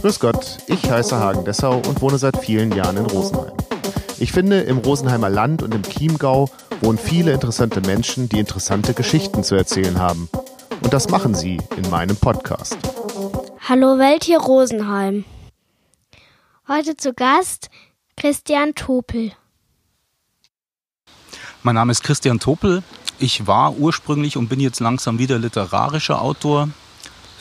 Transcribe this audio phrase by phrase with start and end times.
[0.00, 3.52] Grüß Gott, ich heiße Hagen Dessau und wohne seit vielen Jahren in Rosenheim.
[4.18, 6.48] Ich finde, im Rosenheimer Land und im Chiemgau
[6.80, 10.28] wohnen viele interessante Menschen, die interessante Geschichten zu erzählen haben.
[10.82, 12.76] Und das machen sie in meinem Podcast.
[13.68, 15.24] Hallo Welt hier Rosenheim.
[16.68, 17.70] Heute zu Gast
[18.16, 19.32] Christian Topel.
[21.62, 22.82] Mein Name ist Christian Topel.
[23.18, 26.68] Ich war ursprünglich und bin jetzt langsam wieder literarischer Autor.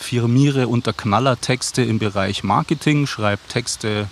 [0.01, 4.07] Firmiere unter Knallertexte im Bereich Marketing, schreibe Texte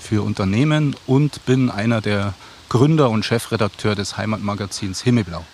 [0.00, 2.34] für Unternehmen und bin einer der
[2.68, 5.44] Gründer und Chefredakteur des Heimatmagazins Himmelblau.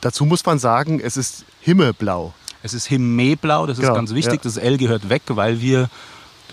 [0.00, 2.32] Dazu muss man sagen, es ist Himmelblau.
[2.62, 4.36] Es ist Himmelblau, das ist Genau, ganz wichtig.
[4.36, 4.40] ja.
[4.42, 5.90] Das L gehört weg, weil wir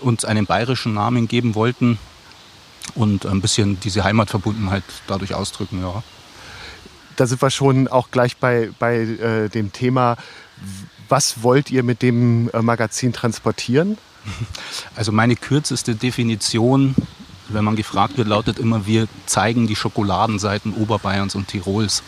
[0.00, 1.98] uns einen bayerischen Namen geben wollten
[2.94, 5.80] und ein bisschen diese Heimatverbundenheit dadurch ausdrücken.
[5.82, 6.02] Ja.
[7.16, 10.16] Da sind wir schon auch gleich bei, bei äh, dem Thema,
[11.08, 13.98] was wollt ihr mit dem äh, Magazin transportieren?
[14.96, 16.94] Also meine kürzeste Definition,
[17.48, 22.02] wenn man gefragt wird, lautet immer, wir zeigen die Schokoladenseiten Oberbayerns und Tirols.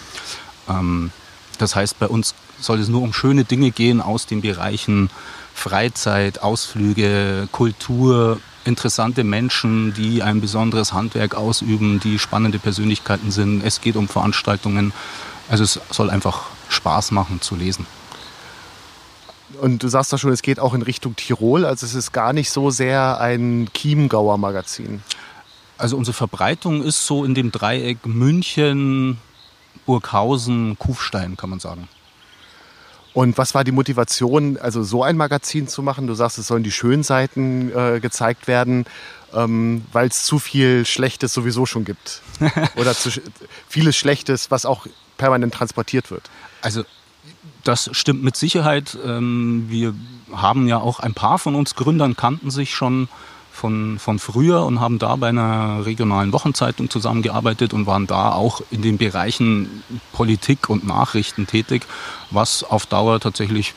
[0.69, 1.13] Ähm,
[1.59, 5.11] das heißt, bei uns soll es nur um schöne Dinge gehen aus den Bereichen
[5.55, 13.65] Freizeit, Ausflüge, Kultur, interessante Menschen, die ein besonderes Handwerk ausüben, die spannende Persönlichkeiten sind.
[13.65, 14.93] Es geht um Veranstaltungen.
[15.49, 17.87] Also es soll einfach Spaß machen zu lesen.
[19.61, 22.33] Und du sagst doch schon, es geht auch in Richtung Tirol, also es ist gar
[22.33, 25.03] nicht so sehr ein Chiemgauer Magazin.
[25.79, 29.19] Also unsere Verbreitung ist so in dem Dreieck München,
[29.87, 31.89] Burghausen, Kufstein, kann man sagen.
[33.15, 36.07] Und was war die Motivation, also so ein Magazin zu machen?
[36.07, 38.85] Du sagst, es sollen die schönen Seiten äh, gezeigt werden,
[39.35, 42.23] ähm, weil es zu viel Schlechtes sowieso schon gibt.
[42.77, 43.11] Oder zu,
[43.67, 46.31] vieles Schlechtes, was auch permanent transportiert wird.
[46.61, 46.85] Also
[47.69, 48.99] das stimmt mit Sicherheit.
[49.05, 49.95] Ähm, Wir
[50.33, 53.09] haben ja auch ein paar von uns Gründern kannten sich schon
[53.53, 58.63] von, von früher und haben da bei einer regionalen Wochenzeitung zusammengearbeitet und waren da auch
[58.71, 59.83] in den Bereichen
[60.13, 61.83] Politik und Nachrichten tätig,
[62.31, 63.75] was auf Dauer tatsächlich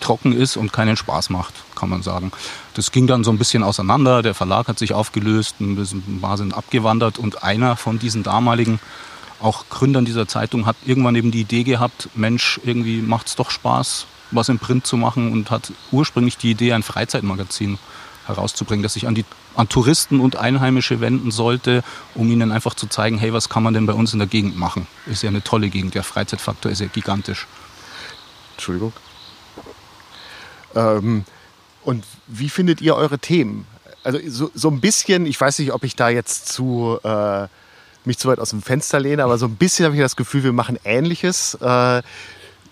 [0.00, 2.32] trocken ist und keinen Spaß macht, kann man sagen.
[2.74, 4.22] Das ging dann so ein bisschen auseinander.
[4.22, 8.80] Der Verlag hat sich aufgelöst, ein bisschen paar sind abgewandert und einer von diesen damaligen
[9.42, 13.50] auch Gründern dieser Zeitung hat irgendwann eben die Idee gehabt, Mensch, irgendwie macht es doch
[13.50, 17.78] Spaß, was im Print zu machen und hat ursprünglich die Idee, ein Freizeitmagazin
[18.26, 19.24] herauszubringen, das sich an, die,
[19.56, 21.82] an Touristen und Einheimische wenden sollte,
[22.14, 24.56] um ihnen einfach zu zeigen, hey, was kann man denn bei uns in der Gegend
[24.56, 24.86] machen?
[25.06, 27.46] Ist ja eine tolle Gegend, der Freizeitfaktor ist ja gigantisch.
[28.52, 28.92] Entschuldigung.
[30.74, 31.24] Ähm,
[31.84, 33.66] und wie findet ihr eure Themen?
[34.04, 37.48] Also so, so ein bisschen, ich weiß nicht, ob ich da jetzt zu, äh,
[38.04, 40.44] mich zu weit aus dem Fenster lehne, aber so ein bisschen habe ich das Gefühl,
[40.44, 41.54] wir machen Ähnliches.
[41.54, 42.02] Äh,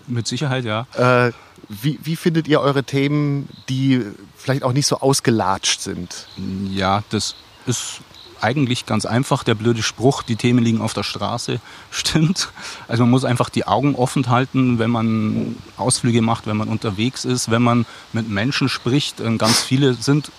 [0.07, 0.87] Mit Sicherheit, ja.
[0.97, 1.31] äh,
[1.69, 4.03] wie, wie findet ihr eure Themen, die
[4.35, 6.27] vielleicht auch nicht so ausgelatscht sind?
[6.69, 8.01] Ja, das ist
[8.41, 9.43] eigentlich ganz einfach.
[9.43, 11.59] Der blöde Spruch, die Themen liegen auf der Straße,
[11.91, 12.49] stimmt.
[12.87, 17.23] Also man muss einfach die Augen offen halten, wenn man Ausflüge macht, wenn man unterwegs
[17.23, 19.19] ist, wenn man mit Menschen spricht.
[19.19, 20.31] Ähm, Ganz viele sind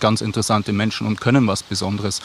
[0.00, 2.20] ganz interessante Menschen und können was Besonderes.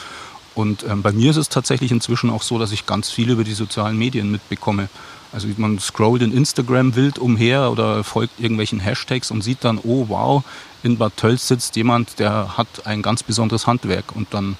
[0.54, 3.44] Und ähm, bei mir ist es tatsächlich inzwischen auch so, dass ich ganz viel über
[3.44, 4.88] die sozialen Medien mitbekomme.
[5.32, 10.06] Also man scrollt in Instagram wild umher oder folgt irgendwelchen Hashtags und sieht dann, oh
[10.08, 10.42] wow,
[10.82, 14.14] in Bad Tölz sitzt jemand, der hat ein ganz besonderes Handwerk.
[14.14, 14.56] Und dann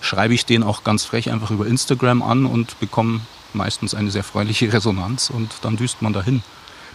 [0.00, 3.20] schreibe ich den auch ganz frech einfach über Instagram an und bekomme
[3.52, 6.42] meistens eine sehr freundliche Resonanz und dann düst man dahin.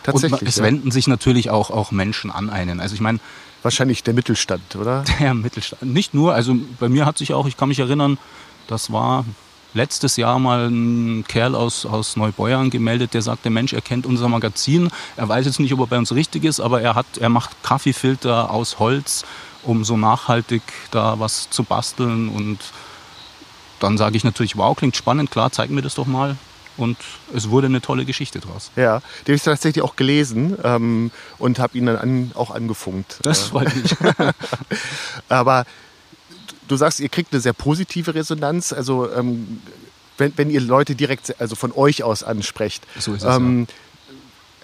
[0.04, 0.42] Tatsächlich.
[0.42, 0.64] und es ja.
[0.64, 2.80] wenden sich natürlich auch, auch Menschen an einen.
[2.80, 3.20] Also ich meine,
[3.62, 5.04] Wahrscheinlich der Mittelstand, oder?
[5.20, 5.94] der Mittelstand.
[5.94, 8.18] Nicht nur, also bei mir hat sich auch, ich kann mich erinnern,
[8.68, 9.26] das war
[9.74, 14.28] letztes Jahr mal ein Kerl aus, aus Neubeuern gemeldet, der sagte, Mensch, er kennt unser
[14.28, 14.90] Magazin.
[15.16, 17.52] Er weiß jetzt nicht, ob er bei uns richtig ist, aber er, hat, er macht
[17.64, 19.26] Kaffeefilter aus Holz,
[19.64, 22.30] um so nachhaltig da was zu basteln.
[22.30, 22.60] Und
[23.80, 26.36] dann sage ich natürlich, wow, klingt spannend, klar, zeig mir das doch mal.
[26.80, 26.98] Und
[27.34, 28.72] es wurde eine tolle Geschichte draus.
[28.76, 33.20] Ja, den habe ich tatsächlich auch gelesen ähm, und habe ihn dann an, auch angefunkt.
[33.22, 33.96] Das Äh, freut mich.
[35.30, 35.66] Aber
[36.68, 38.72] du sagst, ihr kriegt eine sehr positive Resonanz.
[38.72, 39.62] Also ähm,
[40.18, 43.68] wenn, wenn ihr Leute direkt, also von euch aus ansprecht, So ist es, ähm,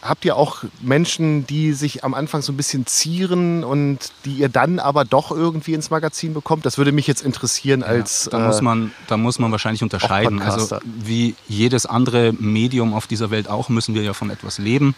[0.08, 4.50] habt ihr auch Menschen, die sich am Anfang so ein bisschen zieren und die ihr
[4.50, 6.66] dann aber doch irgendwie ins Magazin bekommt?
[6.66, 8.30] Das würde mich jetzt interessieren als.
[8.32, 10.42] da, muss äh, man, da muss man wahrscheinlich unterscheiden.
[10.42, 14.96] Also wie jedes andere Medium auf dieser Welt auch, müssen wir ja von etwas leben.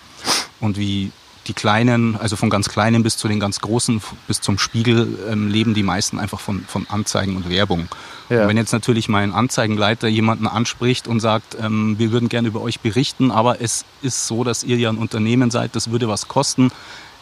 [0.59, 1.12] Und wie
[1.47, 5.47] die Kleinen, also von ganz Kleinen bis zu den ganz Großen, bis zum Spiegel, ähm,
[5.49, 7.88] leben die meisten einfach von, von Anzeigen und Werbung.
[8.29, 8.41] Ja.
[8.41, 12.61] Und wenn jetzt natürlich mein Anzeigenleiter jemanden anspricht und sagt, ähm, wir würden gerne über
[12.61, 16.27] euch berichten, aber es ist so, dass ihr ja ein Unternehmen seid, das würde was
[16.27, 16.71] kosten,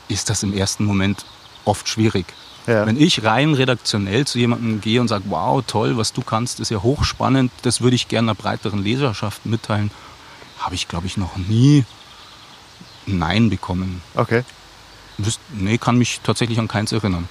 [0.08, 1.26] ist das im ersten Moment
[1.64, 2.26] oft schwierig.
[2.68, 2.86] Ja.
[2.86, 6.72] Wenn ich rein redaktionell zu jemandem gehe und sage, wow, toll, was du kannst, ist
[6.72, 9.92] ja hochspannend, das würde ich gerne einer breiteren Leserschaft mitteilen,
[10.60, 11.86] habe ich, glaube ich, noch nie
[13.06, 14.02] Nein bekommen.
[14.16, 14.44] Okay.
[15.54, 17.30] Nee, kann mich tatsächlich an keins erinnern.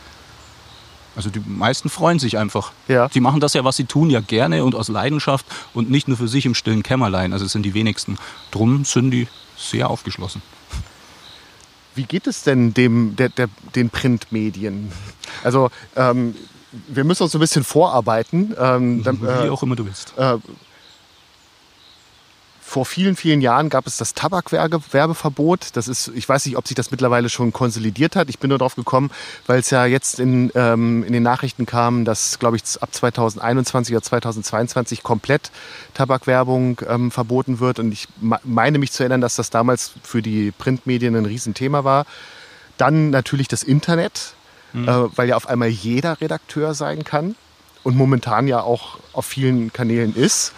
[1.16, 2.72] Also die meisten freuen sich einfach.
[2.88, 3.08] Ja.
[3.08, 6.16] Die machen das ja, was sie tun, ja gerne und aus Leidenschaft und nicht nur
[6.16, 7.32] für sich im stillen Kämmerlein.
[7.32, 8.18] Also es sind die wenigsten.
[8.50, 10.42] Drum sind die sehr aufgeschlossen.
[11.94, 14.90] Wie geht es denn dem, der, der, den Printmedien?
[15.44, 16.34] Also ähm,
[16.88, 18.54] wir müssen uns so ein bisschen vorarbeiten.
[18.58, 20.14] Ähm, dann, äh, Wie auch immer du willst.
[20.16, 20.38] Äh,
[22.74, 25.68] vor vielen, vielen Jahren gab es das Tabakwerbeverbot.
[25.74, 28.28] Das ist, ich weiß nicht, ob sich das mittlerweile schon konsolidiert hat.
[28.28, 29.12] Ich bin nur darauf gekommen,
[29.46, 33.94] weil es ja jetzt in, ähm, in den Nachrichten kam, dass, glaube ich, ab 2021
[33.94, 35.52] oder 2022 komplett
[35.94, 37.78] Tabakwerbung ähm, verboten wird.
[37.78, 38.08] Und ich
[38.42, 42.06] meine mich zu erinnern, dass das damals für die Printmedien ein Riesenthema war.
[42.76, 44.34] Dann natürlich das Internet,
[44.72, 44.88] mhm.
[44.88, 47.36] äh, weil ja auf einmal jeder Redakteur sein kann
[47.84, 50.52] und momentan ja auch auf vielen Kanälen ist.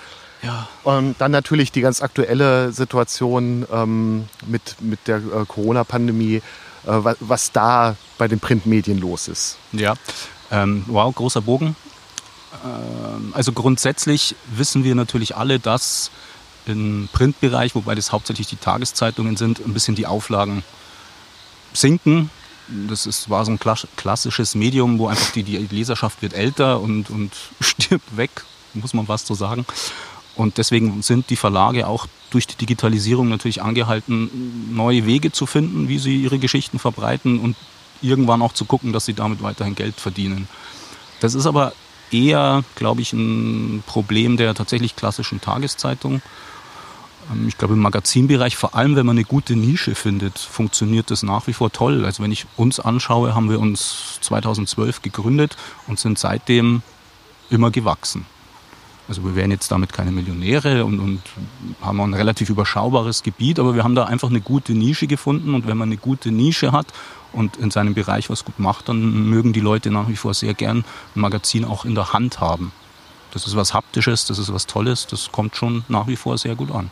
[0.46, 0.68] Ja.
[0.84, 6.40] Und dann natürlich die ganz aktuelle Situation ähm, mit, mit der äh, Corona-Pandemie, äh,
[6.84, 9.58] was, was, da bei den Printmedien los ist.
[9.72, 9.94] Ja,
[10.50, 11.74] ähm, wow, großer Bogen.
[12.64, 16.10] Ähm, also grundsätzlich wissen wir natürlich alle, dass
[16.66, 20.62] im Printbereich, wobei das hauptsächlich die Tageszeitungen sind, ein bisschen die Auflagen
[21.72, 22.30] sinken.
[22.88, 23.60] Das ist, war so ein
[23.96, 28.30] klassisches Medium, wo einfach die, die Leserschaft wird älter und, und stirbt weg,
[28.74, 29.64] muss man was so sagen.
[30.36, 35.88] Und deswegen sind die Verlage auch durch die Digitalisierung natürlich angehalten, neue Wege zu finden,
[35.88, 37.56] wie sie ihre Geschichten verbreiten und
[38.02, 40.48] irgendwann auch zu gucken, dass sie damit weiterhin Geld verdienen.
[41.20, 41.72] Das ist aber
[42.10, 46.20] eher, glaube ich, ein Problem der tatsächlich klassischen Tageszeitung.
[47.32, 51.22] Ähm, ich glaube, im Magazinbereich, vor allem wenn man eine gute Nische findet, funktioniert das
[51.22, 52.04] nach wie vor toll.
[52.04, 55.56] Also wenn ich uns anschaue, haben wir uns 2012 gegründet
[55.86, 56.82] und sind seitdem
[57.48, 58.26] immer gewachsen.
[59.08, 61.22] Also wir wären jetzt damit keine Millionäre und, und
[61.80, 65.66] haben ein relativ überschaubares Gebiet, aber wir haben da einfach eine gute Nische gefunden und
[65.66, 66.86] wenn man eine gute Nische hat
[67.32, 70.54] und in seinem Bereich was gut macht, dann mögen die Leute nach wie vor sehr
[70.54, 72.72] gern ein Magazin auch in der Hand haben.
[73.32, 76.56] Das ist was Haptisches, das ist was Tolles, das kommt schon nach wie vor sehr
[76.56, 76.90] gut an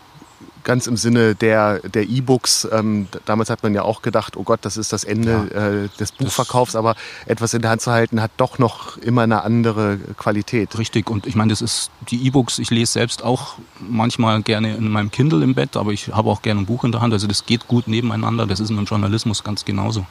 [0.64, 2.66] ganz im Sinne der der E-Books.
[2.72, 5.68] Ähm, damals hat man ja auch gedacht, oh Gott, das ist das Ende ja.
[5.68, 6.96] äh, des Buchverkaufs, aber
[7.26, 10.76] etwas in der Hand zu halten hat doch noch immer eine andere Qualität.
[10.78, 12.58] Richtig, und ich meine, das ist die E-Books.
[12.58, 16.42] Ich lese selbst auch manchmal gerne in meinem Kindle im Bett, aber ich habe auch
[16.42, 17.12] gerne ein Buch in der Hand.
[17.12, 18.46] Also das geht gut nebeneinander.
[18.46, 20.06] Das ist im Journalismus ganz genauso.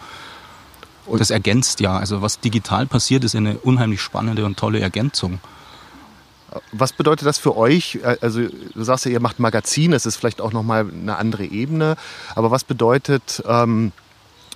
[1.05, 1.97] Und das ergänzt ja.
[1.97, 5.39] Also was digital passiert, ist eine unheimlich spannende und tolle Ergänzung.
[6.71, 7.99] Was bedeutet das für euch?
[8.21, 11.95] Also du sagst ja, ihr macht Magazin, das ist vielleicht auch nochmal eine andere Ebene.
[12.35, 13.91] Aber was bedeutet ähm,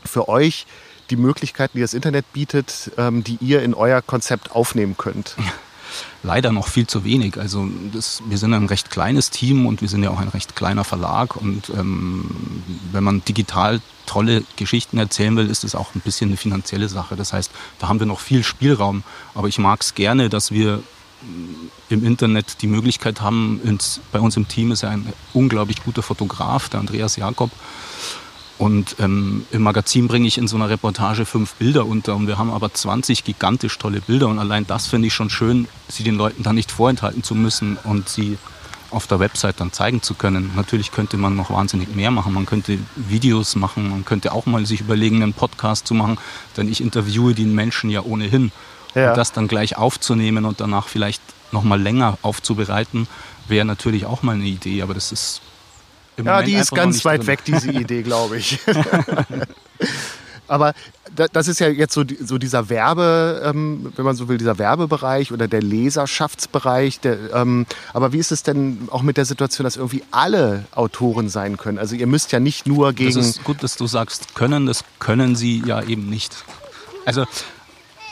[0.05, 0.65] für euch
[1.09, 5.35] die Möglichkeiten, die das Internet bietet, ähm, die ihr in euer Konzept aufnehmen könnt?
[6.23, 7.37] Leider noch viel zu wenig.
[7.37, 10.55] Also das, wir sind ein recht kleines Team und wir sind ja auch ein recht
[10.55, 11.35] kleiner Verlag.
[11.35, 16.37] Und ähm, wenn man digital tolle Geschichten erzählen will, ist es auch ein bisschen eine
[16.37, 17.15] finanzielle Sache.
[17.15, 19.03] Das heißt, da haben wir noch viel Spielraum.
[19.33, 20.83] Aber ich mag es gerne, dass wir
[21.89, 26.69] im Internet die Möglichkeit haben, ins, bei uns im Team ist ein unglaublich guter Fotograf,
[26.69, 27.51] der Andreas Jakob.
[28.57, 32.39] Und ähm, im Magazin bringe ich in so einer Reportage fünf Bilder unter und wir
[32.39, 36.15] haben aber 20 gigantisch tolle Bilder und allein das finde ich schon schön, sie den
[36.15, 38.37] Leuten dann nicht vorenthalten zu müssen und sie
[38.89, 40.51] auf der Website dann zeigen zu können.
[40.55, 42.33] Natürlich könnte man noch wahnsinnig mehr machen.
[42.33, 46.17] Man könnte Videos machen, man könnte auch mal sich überlegen, einen Podcast zu machen,
[46.55, 48.51] denn ich interviewe den Menschen ja ohnehin.
[48.95, 49.09] Ja.
[49.09, 53.07] Und das dann gleich aufzunehmen und danach vielleicht noch mal länger aufzubereiten,
[53.47, 54.81] wäre natürlich auch mal eine Idee.
[54.81, 55.41] Aber das ist
[56.17, 57.27] im ja, Moment die ist ganz weit drin.
[57.27, 58.59] weg, diese Idee, glaube ich.
[60.47, 60.73] Aber
[61.31, 65.31] das ist ja jetzt so, so dieser Werbe, ähm, wenn man so will, dieser Werbebereich
[65.31, 66.99] oder der Leserschaftsbereich.
[66.99, 71.29] Der, ähm, aber wie ist es denn auch mit der Situation, dass irgendwie alle Autoren
[71.29, 71.77] sein können?
[71.77, 73.15] Also ihr müsst ja nicht nur gegen...
[73.15, 76.43] Das ist gut, dass du sagst können, das können sie ja eben nicht.
[77.05, 77.25] Also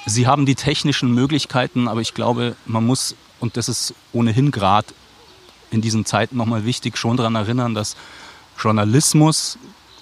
[0.05, 4.87] Sie haben die technischen Möglichkeiten, aber ich glaube, man muss, und das ist ohnehin gerade
[5.71, 7.95] in diesen Zeiten nochmal wichtig, schon daran erinnern, dass
[8.57, 9.57] Journalismus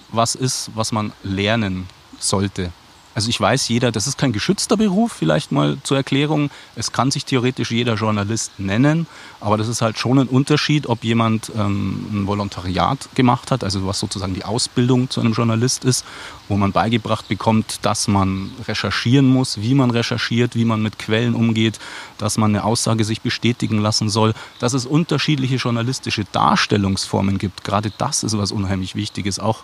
[0.09, 1.87] was ist, was man lernen
[2.19, 2.71] sollte.
[3.15, 6.49] Also ich weiß, jeder, das ist kein geschützter Beruf, vielleicht mal zur Erklärung.
[6.75, 9.05] Es kann sich theoretisch jeder Journalist nennen,
[9.39, 13.85] aber das ist halt schon ein Unterschied, ob jemand ähm, ein Volontariat gemacht hat, also
[13.85, 16.05] was sozusagen die Ausbildung zu einem Journalist ist,
[16.47, 21.35] wo man beigebracht bekommt, dass man recherchieren muss, wie man recherchiert, wie man mit Quellen
[21.35, 21.79] umgeht,
[22.17, 27.63] dass man eine Aussage sich bestätigen lassen soll, dass es unterschiedliche journalistische Darstellungsformen gibt.
[27.63, 29.63] Gerade das ist was unheimlich Wichtiges, auch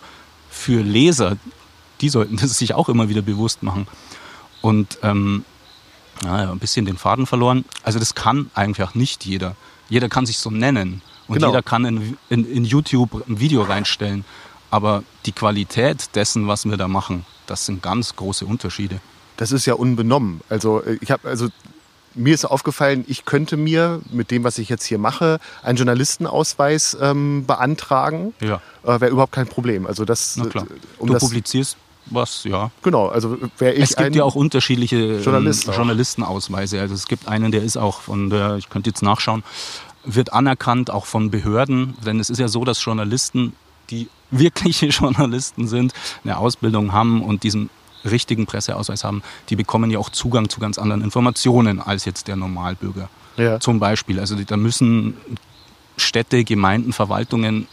[0.50, 1.38] für Leser,
[2.02, 3.88] die sollten das sich auch immer wieder bewusst machen.
[4.62, 5.46] und ähm,
[6.24, 7.64] ja, ein bisschen den Faden verloren.
[7.84, 9.56] Also das kann einfach nicht jeder.
[9.88, 11.48] Jeder kann sich so nennen und genau.
[11.48, 14.26] jeder kann in, in, in YouTube ein Video reinstellen.
[14.72, 19.00] Aber die Qualität dessen, was wir da machen, das sind ganz große Unterschiede.
[19.38, 20.42] Das ist ja unbenommen.
[20.50, 21.48] Also äh, ich habe also
[22.16, 26.98] mir ist aufgefallen, ich könnte mir mit dem, was ich jetzt hier mache, einen Journalistenausweis
[27.00, 28.34] ähm, beantragen.
[28.42, 28.62] Ja.
[28.84, 29.88] Äh, Wäre überhaupt kein Problem.
[29.88, 30.68] Also das, Na klar.
[30.98, 32.72] Um du das, publizierst was, ja.
[32.82, 33.84] Genau, also wäre ich.
[33.84, 36.80] Es gibt ja auch unterschiedliche ähm, Journalist Journalistenausweise.
[36.82, 39.44] Also es gibt einen, der ist auch von der, ich könnte jetzt nachschauen,
[40.04, 43.54] wird anerkannt auch von Behörden, denn es ist ja so, dass Journalisten,
[43.90, 47.70] die wirkliche Journalisten sind, eine Ausbildung haben und diesen
[48.06, 52.38] richtigen Presseausweis haben, die bekommen ja auch Zugang zu ganz anderen Informationen als jetzt der
[52.38, 53.10] Normalbürger.
[53.38, 53.60] Ja.
[53.60, 55.18] Zum Beispiel, also da müssen
[55.98, 57.68] Städte, Gemeinden, Verwaltungen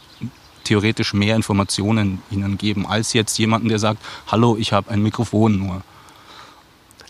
[0.67, 5.59] theoretisch mehr Informationen ihnen geben, als jetzt jemanden, der sagt, hallo, ich habe ein Mikrofon
[5.59, 5.83] nur.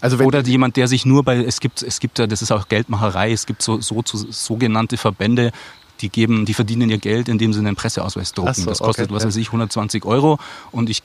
[0.01, 2.69] Also Oder jemand, der sich nur bei, es gibt, es gibt ja, das ist auch
[2.69, 5.53] Geldmacherei, es gibt so, so, so sogenannte Verbände,
[6.01, 8.55] die geben, die verdienen ihr Geld, indem sie einen Presseausweis drucken.
[8.55, 10.39] So, das kostet, okay, was weiß ich, 120 Euro.
[10.71, 11.03] Und ich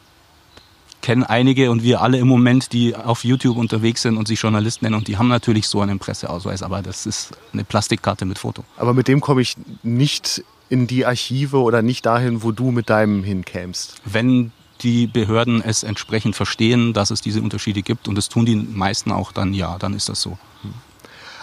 [1.02, 4.86] kenne einige und wir alle im Moment, die auf YouTube unterwegs sind und sich Journalisten
[4.86, 8.64] nennen und die haben natürlich so einen Presseausweis, aber das ist eine Plastikkarte mit Foto.
[8.78, 12.90] Aber mit dem komme ich nicht in die Archive oder nicht dahin, wo du mit
[12.90, 13.96] deinem hinkämst?
[14.06, 18.56] Wenn die Behörden es entsprechend verstehen, dass es diese Unterschiede gibt und das tun die
[18.56, 20.38] meisten auch, dann ja, dann ist das so.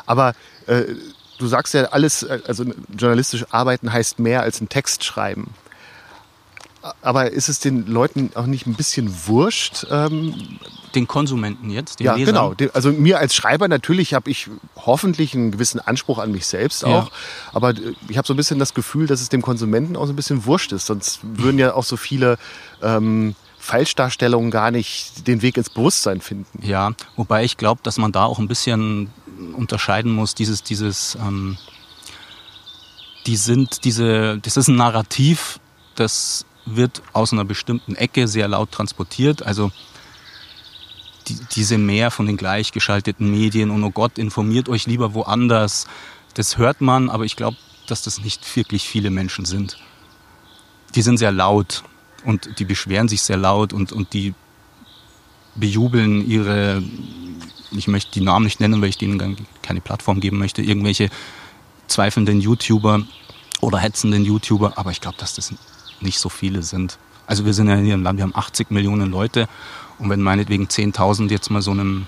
[0.06, 0.32] Aber
[0.66, 0.84] äh,
[1.36, 2.64] du sagst ja alles, äh, also
[2.98, 5.52] journalistisch arbeiten heißt mehr als einen Text schreiben
[7.02, 9.86] aber ist es den Leuten auch nicht ein bisschen wurscht?
[9.90, 10.34] Ähm
[10.94, 12.56] den Konsumenten jetzt, den ja, Lesern?
[12.56, 12.70] genau.
[12.74, 17.06] Also mir als Schreiber natürlich habe ich hoffentlich einen gewissen Anspruch an mich selbst auch.
[17.06, 17.10] Ja.
[17.52, 20.12] Aber äh, ich habe so ein bisschen das Gefühl, dass es dem Konsumenten auch so
[20.12, 20.86] ein bisschen wurscht ist.
[20.86, 22.38] Sonst würden ja auch so viele
[22.82, 26.66] ähm, Falschdarstellungen gar nicht den Weg ins Bewusstsein finden.
[26.66, 29.10] Ja, wobei ich glaube, dass man da auch ein bisschen
[29.56, 30.34] unterscheiden muss.
[30.34, 31.58] Dieses, dieses, ähm,
[33.26, 35.60] die sind diese, das ist ein Narrativ,
[35.96, 39.42] das wird aus einer bestimmten Ecke sehr laut transportiert.
[39.42, 39.70] Also
[41.28, 45.86] die, diese mehr von den gleichgeschalteten Medien und oh Gott, informiert euch lieber woanders.
[46.34, 47.56] Das hört man, aber ich glaube,
[47.86, 49.78] dass das nicht wirklich viele Menschen sind.
[50.94, 51.84] Die sind sehr laut
[52.24, 54.34] und die beschweren sich sehr laut und, und die
[55.54, 56.82] bejubeln ihre,
[57.72, 61.10] ich möchte die Namen nicht nennen, weil ich denen keine Plattform geben möchte, irgendwelche
[61.88, 63.02] zweifelnden YouTuber
[63.60, 65.52] oder hetzenden YouTuber, aber ich glaube, dass das
[66.02, 66.98] nicht so viele sind.
[67.26, 69.48] Also wir sind ja hier im Land, wir haben 80 Millionen Leute
[69.98, 72.06] und wenn meinetwegen 10.000 jetzt mal so einem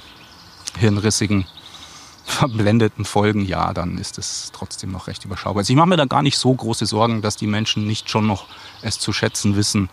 [0.79, 1.47] hirnrissigen,
[2.25, 5.61] verblendeten folgen, ja, dann ist es trotzdem noch recht überschaubar.
[5.61, 8.27] Also ich mache mir da gar nicht so große Sorgen, dass die Menschen nicht schon
[8.27, 8.47] noch
[8.83, 9.89] es zu schätzen wissen,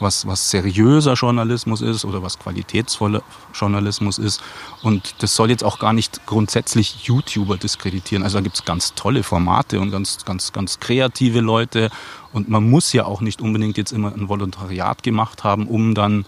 [0.00, 3.22] was, was seriöser Journalismus ist oder was qualitätsvoller
[3.54, 4.42] Journalismus ist.
[4.82, 8.24] Und das soll jetzt auch gar nicht grundsätzlich YouTuber diskreditieren.
[8.24, 11.90] Also da gibt es ganz tolle Formate und ganz, ganz, ganz kreative Leute.
[12.32, 16.24] Und man muss ja auch nicht unbedingt jetzt immer ein Volontariat gemacht haben, um dann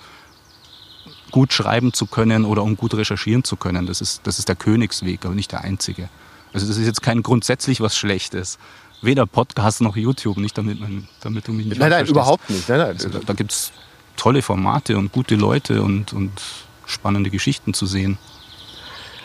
[1.30, 3.86] gut schreiben zu können oder um gut recherchieren zu können.
[3.86, 6.08] Das ist, das ist der Königsweg, aber nicht der einzige.
[6.52, 8.58] Also das ist jetzt kein grundsätzlich was Schlechtes
[9.02, 12.68] weder Podcast noch YouTube, nicht damit, man, damit du mich nicht Nein, nein, überhaupt nicht.
[12.68, 12.88] Nein, nein.
[12.90, 13.72] Also da da gibt es
[14.16, 16.30] tolle Formate und gute Leute und, und
[16.86, 18.18] spannende Geschichten zu sehen.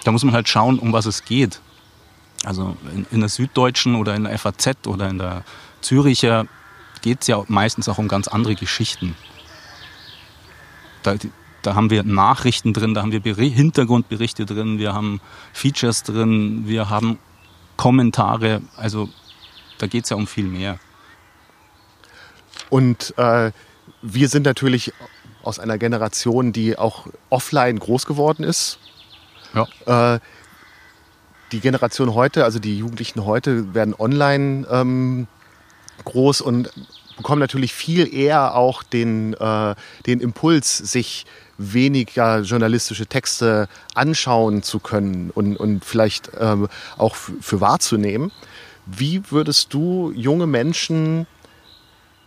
[0.03, 1.61] Da muss man halt schauen, um was es geht.
[2.43, 5.43] Also in, in der Süddeutschen oder in der FAZ oder in der
[5.81, 6.47] Züricher
[7.01, 9.15] geht es ja meistens auch um ganz andere Geschichten.
[11.03, 11.15] Da,
[11.61, 15.19] da haben wir Nachrichten drin, da haben wir Hintergrundberichte drin, wir haben
[15.53, 17.17] Features drin, wir haben
[17.75, 18.61] Kommentare.
[18.75, 19.09] Also
[19.77, 20.79] da geht es ja um viel mehr.
[22.69, 23.51] Und äh,
[24.01, 24.93] wir sind natürlich
[25.43, 28.79] aus einer Generation, die auch offline groß geworden ist.
[29.53, 30.15] Ja.
[30.15, 30.19] Äh,
[31.51, 35.27] die Generation heute, also die Jugendlichen heute, werden online ähm,
[36.03, 36.71] groß und
[37.15, 41.25] bekommen natürlich viel eher auch den, äh, den Impuls, sich
[41.57, 46.67] weniger journalistische Texte anschauen zu können und, und vielleicht ähm,
[46.97, 48.31] auch für wahrzunehmen.
[48.89, 51.27] Wie würdest du junge Menschen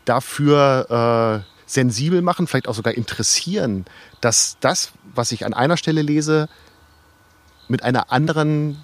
[0.05, 3.87] dafür äh, sensibel machen, vielleicht auch sogar interessieren,
[4.21, 6.49] dass das, was ich an einer Stelle lese,
[7.69, 8.79] mit einer anderen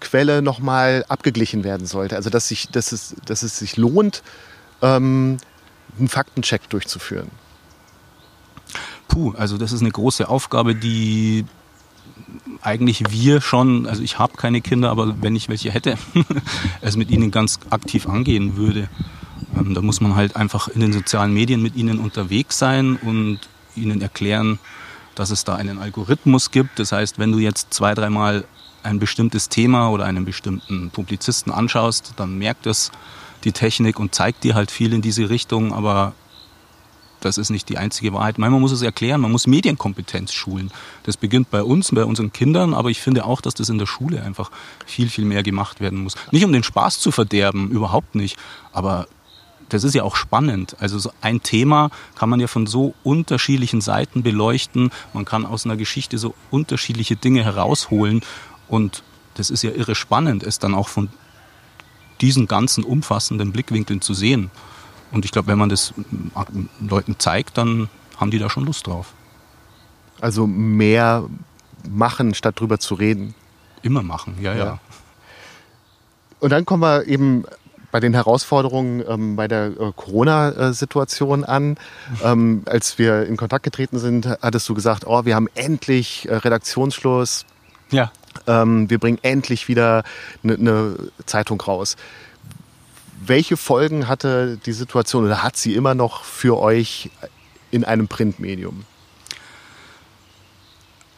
[0.00, 2.16] Quelle nochmal abgeglichen werden sollte?
[2.16, 4.22] Also dass, sich, dass, es, dass es sich lohnt,
[4.82, 5.38] ähm,
[5.98, 7.30] einen Faktencheck durchzuführen.
[9.08, 11.44] Puh, also das ist eine große Aufgabe, die
[12.62, 15.96] eigentlich wir schon, also ich habe keine Kinder, aber wenn ich welche hätte,
[16.80, 18.88] es mit ihnen ganz aktiv angehen würde.
[19.56, 23.40] Ähm, da muss man halt einfach in den sozialen Medien mit ihnen unterwegs sein und
[23.74, 24.58] ihnen erklären,
[25.14, 26.78] dass es da einen Algorithmus gibt.
[26.78, 28.44] Das heißt, wenn du jetzt zwei, dreimal
[28.82, 32.90] ein bestimmtes Thema oder einen bestimmten Publizisten anschaust, dann merkt es
[33.44, 36.14] die Technik und zeigt dir halt viel in diese Richtung, aber
[37.24, 38.38] das ist nicht die einzige Wahrheit.
[38.38, 40.70] Man muss es erklären, man muss Medienkompetenz schulen.
[41.04, 43.86] Das beginnt bei uns, bei unseren Kindern, aber ich finde auch, dass das in der
[43.86, 44.50] Schule einfach
[44.86, 46.16] viel, viel mehr gemacht werden muss.
[46.30, 48.36] Nicht um den Spaß zu verderben, überhaupt nicht,
[48.72, 49.06] aber
[49.68, 50.76] das ist ja auch spannend.
[50.80, 54.90] Also so ein Thema kann man ja von so unterschiedlichen Seiten beleuchten.
[55.14, 58.20] Man kann aus einer Geschichte so unterschiedliche Dinge herausholen.
[58.68, 59.02] Und
[59.34, 61.08] das ist ja irre spannend, es dann auch von
[62.20, 64.50] diesen ganzen umfassenden Blickwinkeln zu sehen.
[65.12, 65.94] Und ich glaube, wenn man das
[66.80, 69.12] Leuten zeigt, dann haben die da schon Lust drauf.
[70.20, 71.24] Also mehr
[71.88, 73.34] machen, statt drüber zu reden.
[73.82, 74.64] Immer machen, ja, ja.
[74.64, 74.78] ja.
[76.40, 77.44] Und dann kommen wir eben
[77.92, 81.76] bei den Herausforderungen ähm, bei der äh, Corona-Situation an.
[82.24, 86.36] Ähm, als wir in Kontakt getreten sind, hattest du gesagt, oh, wir haben endlich äh,
[86.36, 87.44] Redaktionsschluss.
[87.90, 88.10] Ja.
[88.46, 90.04] Ähm, wir bringen endlich wieder
[90.42, 91.96] eine ne Zeitung raus.
[93.24, 97.08] Welche Folgen hatte die Situation oder hat sie immer noch für euch
[97.70, 98.84] in einem Printmedium?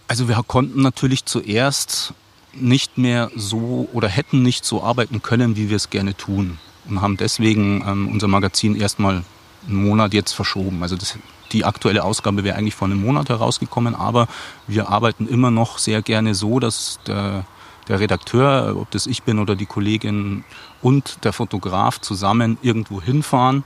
[0.07, 2.13] Also wir konnten natürlich zuerst
[2.53, 6.59] nicht mehr so oder hätten nicht so arbeiten können, wie wir es gerne tun.
[6.91, 9.25] Und haben deswegen ähm, unser Magazin erstmal
[9.67, 10.83] einen Monat jetzt verschoben.
[10.83, 11.17] Also das,
[11.53, 14.29] die aktuelle Ausgabe wäre eigentlich vor einem Monat herausgekommen, aber
[14.67, 17.47] wir arbeiten immer noch sehr gerne so, dass der,
[17.89, 20.45] der Redakteur, ob das ich bin oder die Kollegin
[20.85, 23.65] und der Fotograf zusammen irgendwo hinfahren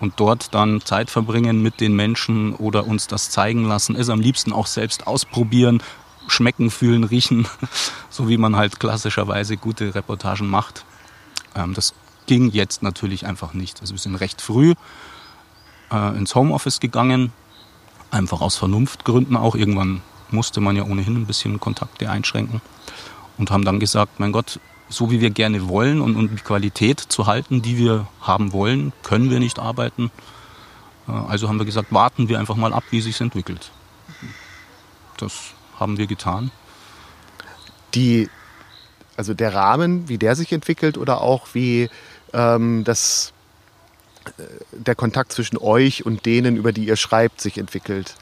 [0.00, 4.20] und dort dann Zeit verbringen mit den Menschen oder uns das zeigen lassen, es am
[4.20, 5.80] liebsten auch selbst ausprobieren,
[6.26, 7.46] schmecken, fühlen, riechen,
[8.10, 10.84] so wie man halt klassischerweise gute Reportagen macht.
[11.54, 11.94] Ähm, das
[12.26, 13.80] ging jetzt natürlich einfach nicht.
[13.80, 14.74] Also wir sind recht früh
[15.92, 17.32] äh, ins Homeoffice gegangen,
[18.10, 19.54] einfach aus Vernunftgründen auch.
[19.54, 22.60] Irgendwann musste man ja ohnehin ein bisschen Kontakte einschränken
[23.38, 27.00] und haben dann gesagt, mein Gott, so wie wir gerne wollen und um die Qualität
[27.00, 30.10] zu halten, die wir haben wollen, können wir nicht arbeiten.
[31.06, 33.70] Äh, also haben wir gesagt, warten wir einfach mal ab, wie sich entwickelt.
[35.18, 36.50] Das haben wir getan.
[37.94, 38.28] Die,
[39.16, 41.90] also der Rahmen, wie der sich entwickelt oder auch wie
[42.32, 43.32] ähm, das,
[44.38, 48.14] äh, der Kontakt zwischen euch und denen, über die ihr schreibt, sich entwickelt?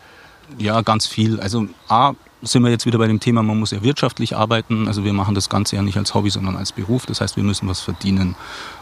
[0.59, 1.41] Ja, ganz viel.
[1.41, 4.89] Also A, sind wir jetzt wieder bei dem Thema, man muss ja wirtschaftlich arbeiten.
[4.89, 7.07] Also wir machen das Ganze ja nicht als Hobby, sondern als Beruf.
[7.07, 8.37] Das heißt, wir müssen was verdienen.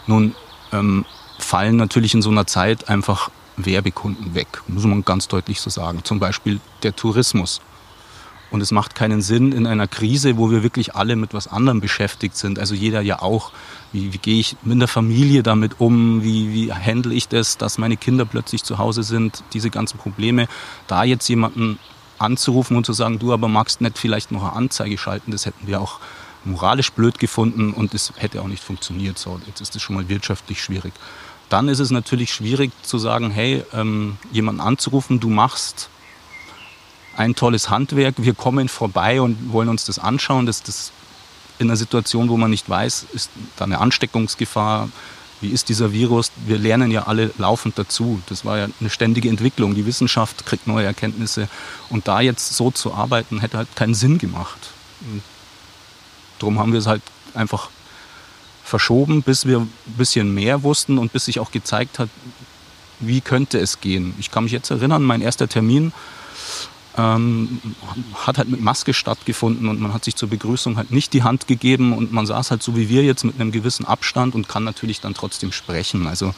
[0.06, 0.34] Nun
[0.72, 1.04] ähm,
[1.38, 6.00] fallen natürlich in so einer Zeit einfach Werbekunden weg, muss man ganz deutlich so sagen.
[6.02, 7.60] Zum Beispiel der Tourismus.
[8.50, 11.80] Und es macht keinen Sinn in einer Krise, wo wir wirklich alle mit was anderem
[11.80, 12.60] beschäftigt sind.
[12.60, 13.50] Also jeder ja auch.
[13.92, 16.22] Wie, wie gehe ich mit der Familie damit um?
[16.22, 19.42] Wie, wie handle ich das, dass meine Kinder plötzlich zu Hause sind?
[19.54, 20.46] Diese ganzen Probleme.
[20.86, 21.80] Da jetzt jemanden
[22.24, 25.66] anzurufen und zu sagen, du aber magst nicht vielleicht noch eine Anzeige schalten, das hätten
[25.66, 26.00] wir auch
[26.44, 29.18] moralisch blöd gefunden und das hätte auch nicht funktioniert.
[29.18, 30.92] So, jetzt ist das schon mal wirtschaftlich schwierig.
[31.48, 35.88] Dann ist es natürlich schwierig zu sagen, hey, ähm, jemanden anzurufen, du machst
[37.16, 40.46] ein tolles Handwerk, wir kommen vorbei und wollen uns das anschauen.
[40.46, 40.92] Das, das
[41.58, 44.88] in einer Situation, wo man nicht weiß, ist da eine Ansteckungsgefahr,
[45.44, 46.32] wie ist dieser Virus?
[46.46, 48.20] Wir lernen ja alle laufend dazu.
[48.30, 49.74] Das war ja eine ständige Entwicklung.
[49.74, 51.48] Die Wissenschaft kriegt neue Erkenntnisse.
[51.90, 54.70] Und da jetzt so zu arbeiten, hätte halt keinen Sinn gemacht.
[56.38, 57.02] Darum haben wir es halt
[57.34, 57.68] einfach
[58.64, 62.08] verschoben, bis wir ein bisschen mehr wussten und bis sich auch gezeigt hat,
[63.00, 64.14] wie könnte es gehen.
[64.18, 65.92] Ich kann mich jetzt erinnern, mein erster Termin
[66.96, 67.60] ähm,
[68.14, 71.48] hat halt mit Maske stattgefunden und man hat sich zur Begrüßung halt nicht die Hand
[71.48, 74.64] gegeben und man saß halt so wie wir jetzt mit einem gewissen Abstand und kann
[74.64, 76.06] natürlich dann trotzdem sprechen.
[76.06, 76.34] Also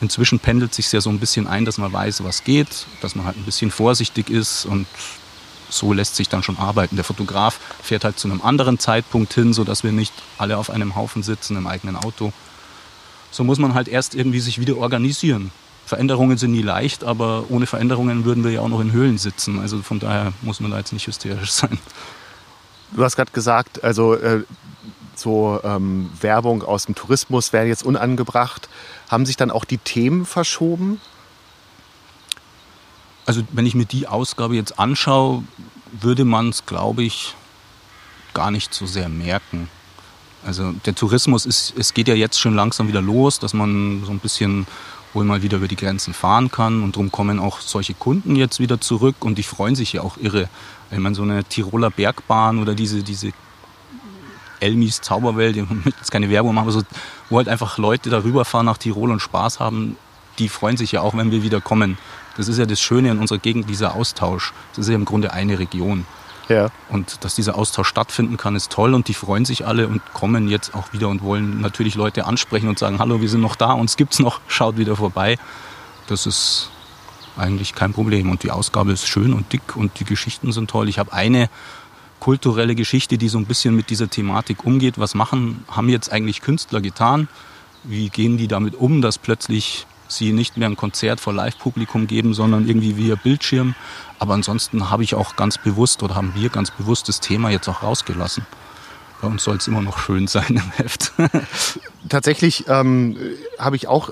[0.00, 3.24] inzwischen pendelt sich ja so ein bisschen ein, dass man weiß, was geht, dass man
[3.24, 4.86] halt ein bisschen vorsichtig ist und
[5.70, 6.96] so lässt sich dann schon arbeiten.
[6.96, 10.94] Der Fotograf fährt halt zu einem anderen Zeitpunkt hin, sodass wir nicht alle auf einem
[10.94, 12.32] Haufen sitzen im eigenen Auto.
[13.30, 15.50] So muss man halt erst irgendwie sich wieder organisieren.
[15.86, 19.60] Veränderungen sind nie leicht, aber ohne Veränderungen würden wir ja auch noch in Höhlen sitzen.
[19.60, 21.78] Also von daher muss man da jetzt nicht hysterisch sein.
[22.92, 24.44] Du hast gerade gesagt, also äh,
[25.14, 28.68] so ähm, Werbung aus dem Tourismus wäre jetzt unangebracht.
[29.08, 31.00] Haben sich dann auch die Themen verschoben?
[33.26, 35.44] Also wenn ich mir die Ausgabe jetzt anschaue,
[35.92, 37.34] würde man es, glaube ich,
[38.32, 39.68] gar nicht so sehr merken.
[40.44, 44.10] Also der Tourismus ist, es geht ja jetzt schon langsam wieder los, dass man so
[44.10, 44.66] ein bisschen
[45.14, 46.82] wohl mal wieder über die Grenzen fahren kann.
[46.82, 50.16] Und darum kommen auch solche Kunden jetzt wieder zurück und die freuen sich ja auch
[50.16, 50.48] irre.
[50.90, 53.32] Wenn man so eine Tiroler Bergbahn oder diese, diese
[54.60, 56.82] Elmis Zauberwelt, ich möchte jetzt keine Werbung machen, aber so,
[57.30, 59.96] wo halt einfach Leute darüber fahren nach Tirol und Spaß haben,
[60.38, 61.96] die freuen sich ja auch, wenn wir wieder kommen.
[62.36, 64.52] Das ist ja das Schöne in unserer Gegend, dieser Austausch.
[64.70, 66.06] Das ist ja im Grunde eine Region.
[66.48, 66.70] Ja.
[66.90, 70.48] Und dass dieser Austausch stattfinden kann, ist toll und die freuen sich alle und kommen
[70.48, 73.72] jetzt auch wieder und wollen natürlich Leute ansprechen und sagen, hallo, wir sind noch da,
[73.72, 75.38] uns gibt's noch, schaut wieder vorbei.
[76.06, 76.70] Das ist
[77.36, 78.30] eigentlich kein Problem.
[78.30, 80.88] Und die Ausgabe ist schön und dick und die Geschichten sind toll.
[80.88, 81.48] Ich habe eine
[82.20, 84.98] kulturelle Geschichte, die so ein bisschen mit dieser Thematik umgeht.
[84.98, 87.28] Was machen, haben jetzt eigentlich Künstler getan?
[87.82, 92.34] Wie gehen die damit um, dass plötzlich sie nicht mehr ein Konzert vor Live-Publikum geben,
[92.34, 93.74] sondern irgendwie via Bildschirm?
[94.18, 97.68] Aber ansonsten habe ich auch ganz bewusst oder haben wir ganz bewusst das Thema jetzt
[97.68, 98.46] auch rausgelassen.
[99.20, 101.12] Bei uns soll es immer noch schön sein im Heft.
[102.08, 103.16] Tatsächlich ähm,
[103.58, 104.10] habe ich auch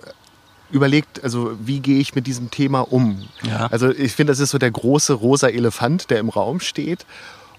[0.70, 3.28] überlegt, also wie gehe ich mit diesem Thema um?
[3.42, 3.66] Ja.
[3.66, 7.04] Also ich finde, das ist so der große rosa Elefant, der im Raum steht.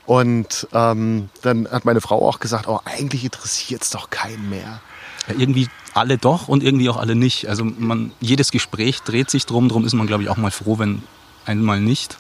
[0.06, 4.82] Und ähm, dann hat meine Frau auch gesagt, oh, eigentlich interessiert es doch keinen mehr.
[5.28, 7.48] Irgendwie alle doch und irgendwie auch alle nicht.
[7.48, 10.80] Also man, jedes Gespräch dreht sich drum, drum ist man, glaube ich, auch mal froh,
[10.80, 11.04] wenn
[11.46, 12.18] einmal nicht.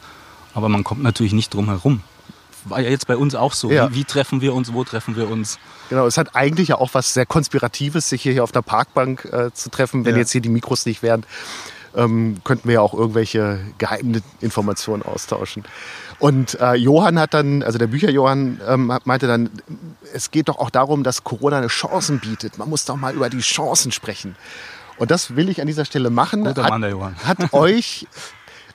[0.53, 2.01] Aber man kommt natürlich nicht drum herum.
[2.65, 3.71] War ja jetzt bei uns auch so.
[3.71, 3.91] Ja.
[3.91, 5.59] Wie, wie treffen wir uns, wo treffen wir uns?
[5.89, 9.51] Genau, es hat eigentlich ja auch was sehr Konspiratives, sich hier auf der Parkbank äh,
[9.53, 10.05] zu treffen.
[10.05, 10.19] Wenn Ja.
[10.19, 11.25] jetzt hier die Mikros nicht wären,
[11.95, 15.63] ähm, könnten wir ja auch irgendwelche geheimen Informationen austauschen.
[16.19, 19.49] Und äh, Johann hat dann, also der Bücher-Johann ähm, meinte dann,
[20.13, 22.58] es geht doch auch darum, dass Corona eine Chancen bietet.
[22.58, 24.36] Man muss doch mal über die Chancen sprechen.
[24.97, 26.45] Und das will ich an dieser Stelle machen.
[26.45, 27.15] Guter hat, Mann, der Johann.
[27.25, 28.08] hat euch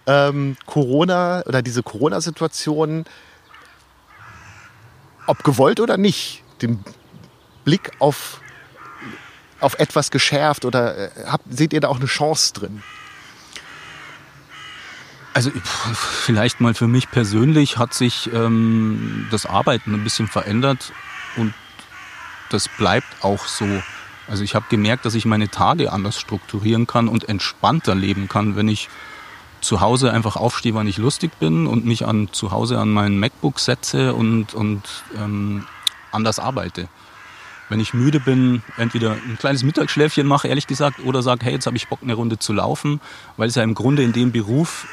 [0.07, 3.05] ähm, Corona oder diese Corona-Situation,
[5.27, 6.85] ob gewollt oder nicht, den
[7.65, 8.41] Blick auf,
[9.61, 12.83] auf etwas geschärft oder äh, habt, seht ihr da auch eine Chance drin?
[15.39, 15.53] Also
[15.95, 20.93] vielleicht mal für mich persönlich hat sich ähm, das Arbeiten ein bisschen verändert
[21.37, 21.55] und
[22.51, 23.65] das bleibt auch so.
[24.27, 28.57] Also ich habe gemerkt, dass ich meine Tage anders strukturieren kann und entspannter leben kann,
[28.57, 28.89] wenn ich
[29.61, 33.17] zu Hause einfach aufstehe, wann ich lustig bin und mich an, zu Hause an mein
[33.21, 34.83] MacBook setze und, und
[35.17, 35.67] ähm,
[36.11, 36.89] anders arbeite.
[37.69, 41.67] Wenn ich müde bin, entweder ein kleines Mittagsschläfchen mache, ehrlich gesagt, oder sage, hey, jetzt
[41.67, 43.01] habe ich Bock, eine Runde zu laufen,
[43.37, 44.89] weil es ja im Grunde in dem Beruf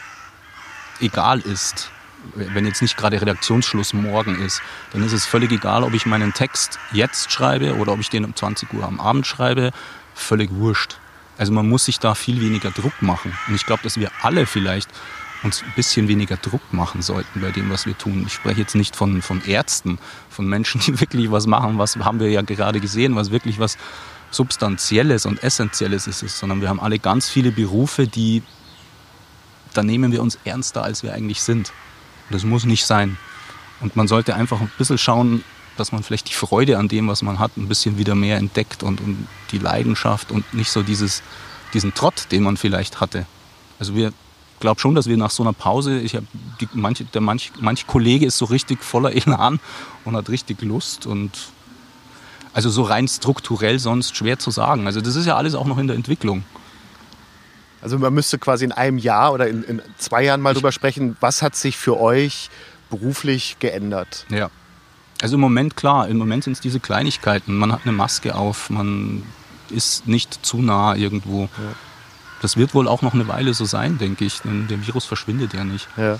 [0.99, 1.91] egal ist,
[2.33, 6.33] wenn jetzt nicht gerade Redaktionsschluss morgen ist, dann ist es völlig egal, ob ich meinen
[6.33, 9.71] Text jetzt schreibe oder ob ich den um 20 Uhr am Abend schreibe,
[10.13, 10.97] völlig wurscht.
[11.37, 13.37] Also man muss sich da viel weniger Druck machen.
[13.47, 14.89] Und ich glaube, dass wir alle vielleicht
[15.43, 18.23] uns ein bisschen weniger Druck machen sollten bei dem, was wir tun.
[18.25, 22.19] Ich spreche jetzt nicht von, von Ärzten, von Menschen, die wirklich was machen, was haben
[22.19, 23.77] wir ja gerade gesehen, was wirklich was
[24.31, 28.43] Substanzielles und Essentielles ist, sondern wir haben alle ganz viele Berufe, die
[29.75, 31.71] da nehmen wir uns ernster, als wir eigentlich sind.
[32.29, 33.17] Das muss nicht sein.
[33.81, 35.43] Und man sollte einfach ein bisschen schauen,
[35.77, 38.83] dass man vielleicht die Freude an dem, was man hat, ein bisschen wieder mehr entdeckt
[38.83, 41.21] und, und die Leidenschaft und nicht so dieses,
[41.73, 43.25] diesen Trott, den man vielleicht hatte.
[43.77, 44.13] Also wir
[44.59, 46.25] glaube schon, dass wir nach so einer Pause, ich habe
[46.73, 49.59] manche, der manch, manch Kollege ist so richtig voller Elan
[50.05, 51.31] und hat richtig Lust und
[52.53, 54.87] also so rein strukturell sonst schwer zu sagen.
[54.87, 56.43] Also das ist ja alles auch noch in der Entwicklung.
[57.81, 61.17] Also man müsste quasi in einem Jahr oder in, in zwei Jahren mal drüber sprechen,
[61.19, 62.49] was hat sich für euch
[62.89, 64.25] beruflich geändert?
[64.29, 64.49] Ja.
[65.21, 67.55] Also im Moment klar, im Moment sind es diese Kleinigkeiten.
[67.57, 69.23] Man hat eine Maske auf, man
[69.69, 71.47] ist nicht zu nah irgendwo.
[72.41, 75.53] Das wird wohl auch noch eine Weile so sein, denke ich, denn der Virus verschwindet
[75.53, 75.87] ja nicht.
[75.97, 76.19] Ja.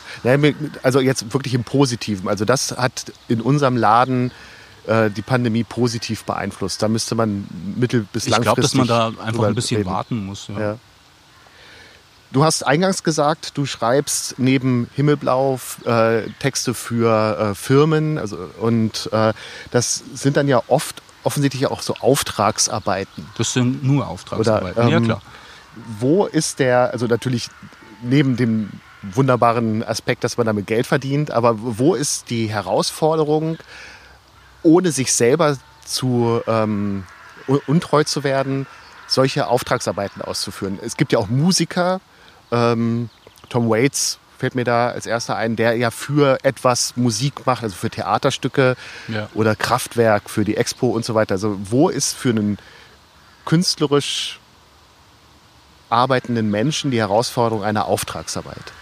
[0.82, 2.28] Also jetzt wirklich im Positiven.
[2.30, 4.32] Also das hat in unserem Laden
[4.88, 6.82] äh, die Pandemie positiv beeinflusst.
[6.82, 8.88] Da müsste man mittel- bis Ich langfristig glaube, dass man
[9.18, 9.90] da einfach ein bisschen reden.
[9.90, 10.48] warten muss.
[10.48, 10.78] Ja.
[12.36, 12.42] Ja.
[12.42, 19.10] Du hast eingangs gesagt, du schreibst neben Himmelblau äh, Texte für äh, Firmen also, und
[19.14, 19.32] äh,
[19.72, 23.26] das sind dann ja oft offensichtlich auch so Auftragsarbeiten.
[23.38, 24.84] Das sind nur Auftragsarbeiten.
[24.84, 25.22] Oder, ja, ähm, klar.
[26.00, 27.48] Wo ist der, also natürlich
[28.04, 28.70] neben dem
[29.02, 33.58] wunderbaren Aspekt, dass man damit Geld verdient, aber wo ist die Herausforderung,
[34.62, 37.06] ohne sich selber zu ähm,
[37.48, 38.68] un- untreu zu werden,
[39.08, 40.80] solche Auftragsarbeiten auszuführen?
[40.82, 42.02] Es gibt ja auch Musiker,
[42.52, 43.10] ähm,
[43.50, 47.76] Tom Waits fällt mir da als erster ein, der ja für etwas Musik macht, also
[47.76, 48.76] für Theaterstücke
[49.08, 49.30] Ja.
[49.34, 51.36] oder Kraftwerk für die Expo und so weiter.
[51.36, 52.58] Also wo ist für einen
[53.46, 54.40] künstlerisch
[55.90, 58.74] arbeitenden Menschen die Herausforderung einer Auftragsarbeit?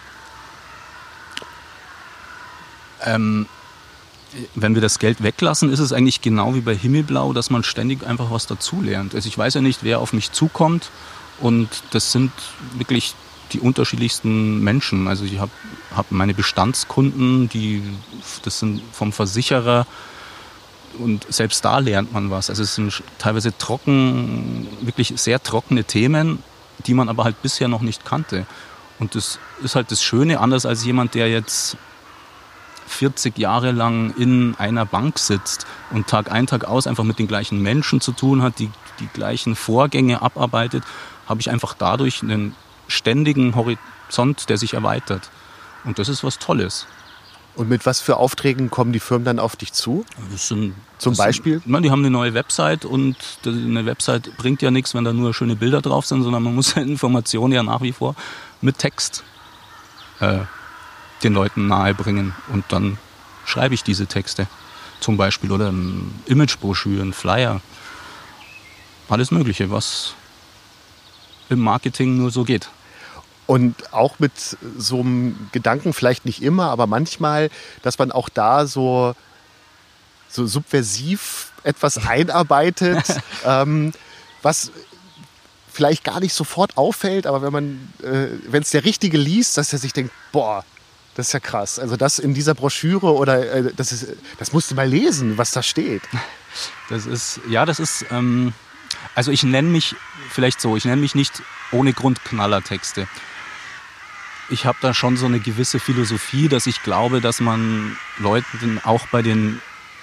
[3.06, 3.48] Ähm,
[4.56, 8.06] wenn wir das Geld weglassen, ist es eigentlich genau wie bei Himmelblau, dass man ständig
[8.06, 9.14] einfach was dazulernt.
[9.14, 10.90] Also ich weiß ja nicht, wer auf mich zukommt
[11.40, 12.32] und das sind
[12.76, 13.14] wirklich
[13.54, 15.08] die unterschiedlichsten Menschen.
[15.08, 15.52] Also ich habe
[15.96, 17.84] hab meine Bestandskunden, die,
[18.44, 19.86] das sind vom Versicherer
[21.00, 22.50] und selbst da lernt man was.
[22.50, 26.40] Also es sind teilweise trocken, wirklich sehr trockene Themen,
[26.86, 28.46] die man aber halt bisher noch nicht kannte.
[29.00, 31.78] Und das ist halt das Schöne, anders als jemand, der jetzt
[32.88, 37.28] 40 Jahre lang in einer Bank sitzt und Tag ein, Tag aus einfach mit den
[37.28, 40.84] gleichen Menschen zu tun hat, die die gleichen Vorgänge abarbeitet,
[41.28, 42.56] habe ich einfach dadurch einen
[42.88, 45.30] ständigen Horizont, der sich erweitert.
[45.84, 46.88] Und das ist was Tolles.
[47.56, 50.06] Und mit was für Aufträgen kommen die Firmen dann auf dich zu?
[50.36, 51.62] Sind, Zum Beispiel?
[51.64, 53.16] Sind, die haben eine neue Website und
[53.46, 56.74] eine Website bringt ja nichts, wenn da nur schöne Bilder drauf sind, sondern man muss
[56.74, 58.16] Informationen ja nach wie vor
[58.62, 59.24] mit Text
[60.20, 60.40] äh,
[61.24, 62.34] den Leuten nahebringen.
[62.52, 62.98] Und dann
[63.46, 64.48] schreibe ich diese Texte
[65.00, 65.72] zum Beispiel oder
[66.26, 67.62] Imagebroschüren, Flyer,
[69.10, 70.16] alles Mögliche, was
[71.54, 72.70] im Marketing nur so geht.
[73.46, 74.32] Und auch mit
[74.78, 77.50] so einem Gedanken, vielleicht nicht immer, aber manchmal,
[77.82, 79.16] dass man auch da so,
[80.30, 83.04] so subversiv etwas einarbeitet,
[83.46, 83.94] ähm,
[84.42, 84.72] was
[85.72, 89.74] vielleicht gar nicht sofort auffällt, aber wenn man, äh, wenn es der Richtige liest, dass
[89.74, 90.64] er sich denkt, boah,
[91.16, 91.80] das ist ja krass.
[91.80, 94.08] Also das in dieser Broschüre oder äh, das ist,
[94.40, 96.04] das musst du mal lesen, was da steht.
[96.90, 98.54] Das ist, ja, das ist, ähm,
[99.16, 99.96] also ich nenne mich
[100.30, 103.08] vielleicht so, ich nenne mich nicht ohne Grund Knallertexte
[104.50, 109.08] ich habe da schon so eine gewisse Philosophie, dass ich glaube, dass man Leuten auch
[109.08, 109.62] bei den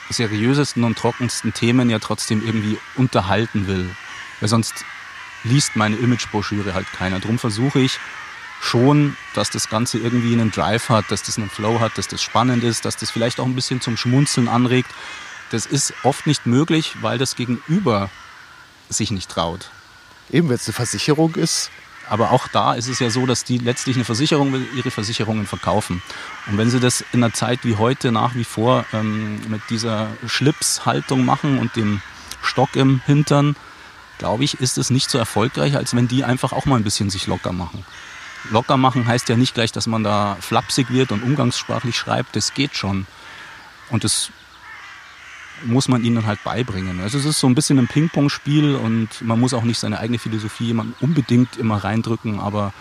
[0.08, 3.88] seriösesten und trockensten Themen ja trotzdem irgendwie unterhalten will.
[4.40, 4.84] Weil sonst
[5.44, 7.20] liest meine Imagebroschüre halt keiner.
[7.20, 7.98] Darum versuche ich
[8.60, 12.22] schon, dass das Ganze irgendwie einen Drive hat, dass das einen Flow hat, dass das
[12.22, 14.90] spannend ist, dass das vielleicht auch ein bisschen zum Schmunzeln anregt.
[15.50, 18.10] Das ist oft nicht möglich, weil das Gegenüber
[18.90, 19.70] sich nicht traut.
[20.30, 21.70] Eben, wenn es eine Versicherung ist,
[22.10, 25.46] aber auch da ist es ja so, dass die letztlich eine Versicherung will, ihre Versicherungen
[25.46, 26.02] verkaufen.
[26.48, 30.08] Und wenn sie das in einer Zeit wie heute nach wie vor ähm, mit dieser
[30.26, 32.02] Schlipshaltung machen und dem
[32.42, 33.54] Stock im Hintern,
[34.18, 37.10] glaube ich, ist es nicht so erfolgreich, als wenn die einfach auch mal ein bisschen
[37.10, 37.84] sich locker machen.
[38.50, 42.34] Locker machen heißt ja nicht gleich, dass man da flapsig wird und umgangssprachlich schreibt.
[42.34, 43.06] Das geht schon.
[43.90, 44.30] Und das
[45.64, 47.00] muss man ihnen halt beibringen.
[47.00, 50.18] Also es ist so ein bisschen ein Ping-Pong-Spiel und man muss auch nicht seine eigene
[50.18, 52.72] Philosophie jemand unbedingt immer reindrücken, aber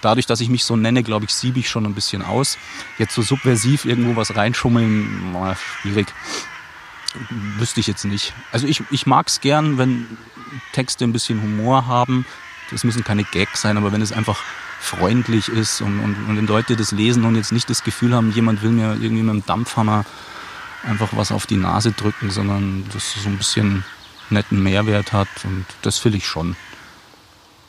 [0.00, 2.58] dadurch, dass ich mich so nenne, glaube ich, siebe ich schon ein bisschen aus.
[2.98, 6.06] Jetzt so subversiv irgendwo was reinschummeln, na, schwierig.
[7.58, 8.34] Wüsste ich jetzt nicht.
[8.52, 10.06] Also ich, ich mag es gern, wenn
[10.72, 12.26] Texte ein bisschen Humor haben.
[12.70, 14.42] Das müssen keine Gags sein, aber wenn es einfach
[14.80, 18.30] freundlich ist und, und, und wenn Leute das lesen und jetzt nicht das Gefühl haben,
[18.32, 20.04] jemand will mir irgendwie mit dem Dampfhammer
[20.84, 23.84] einfach was auf die Nase drücken, sondern dass es so ein bisschen
[24.30, 26.56] netten Mehrwert hat und das will ich schon.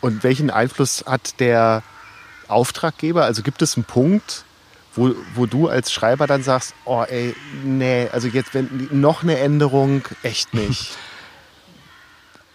[0.01, 1.83] Und welchen Einfluss hat der
[2.47, 3.25] Auftraggeber?
[3.25, 4.45] Also gibt es einen Punkt,
[4.95, 9.37] wo, wo du als Schreiber dann sagst, oh ey, nee, also jetzt wenn noch eine
[9.39, 10.91] Änderung, echt nicht.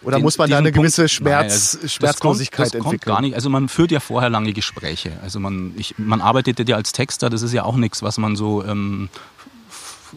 [0.05, 2.85] Oder den, muss man da eine gewisse Punkt, Schmerz, nein, also Schmerzlosigkeit das kommt, das
[2.85, 2.99] entwickeln?
[2.99, 3.33] Kommt gar nicht.
[3.33, 5.13] Also man führt ja vorher lange Gespräche.
[5.23, 8.35] Also man, ich, man arbeitet ja als Texter, das ist ja auch nichts, was man
[8.35, 9.09] so ähm,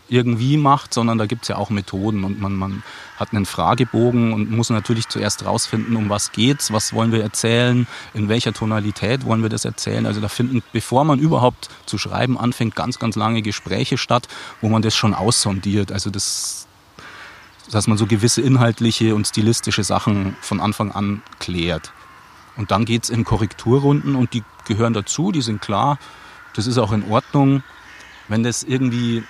[0.09, 2.83] irgendwie macht, sondern da gibt es ja auch Methoden und man, man
[3.17, 7.87] hat einen Fragebogen und muss natürlich zuerst rausfinden, um was geht's, was wollen wir erzählen,
[8.15, 10.07] in welcher Tonalität wollen wir das erzählen.
[10.07, 14.29] Also da finden, bevor man überhaupt zu schreiben anfängt, ganz, ganz lange Gespräche statt,
[14.61, 15.91] wo man das schon aussondiert.
[15.93, 16.67] Also das,
[17.71, 21.93] dass man so gewisse inhaltliche und stilistische Sachen von Anfang an klärt.
[22.57, 25.99] Und dann geht es in Korrekturrunden und die gehören dazu, die sind klar.
[26.55, 27.63] Das ist auch in Ordnung.
[28.29, 29.23] Wenn das irgendwie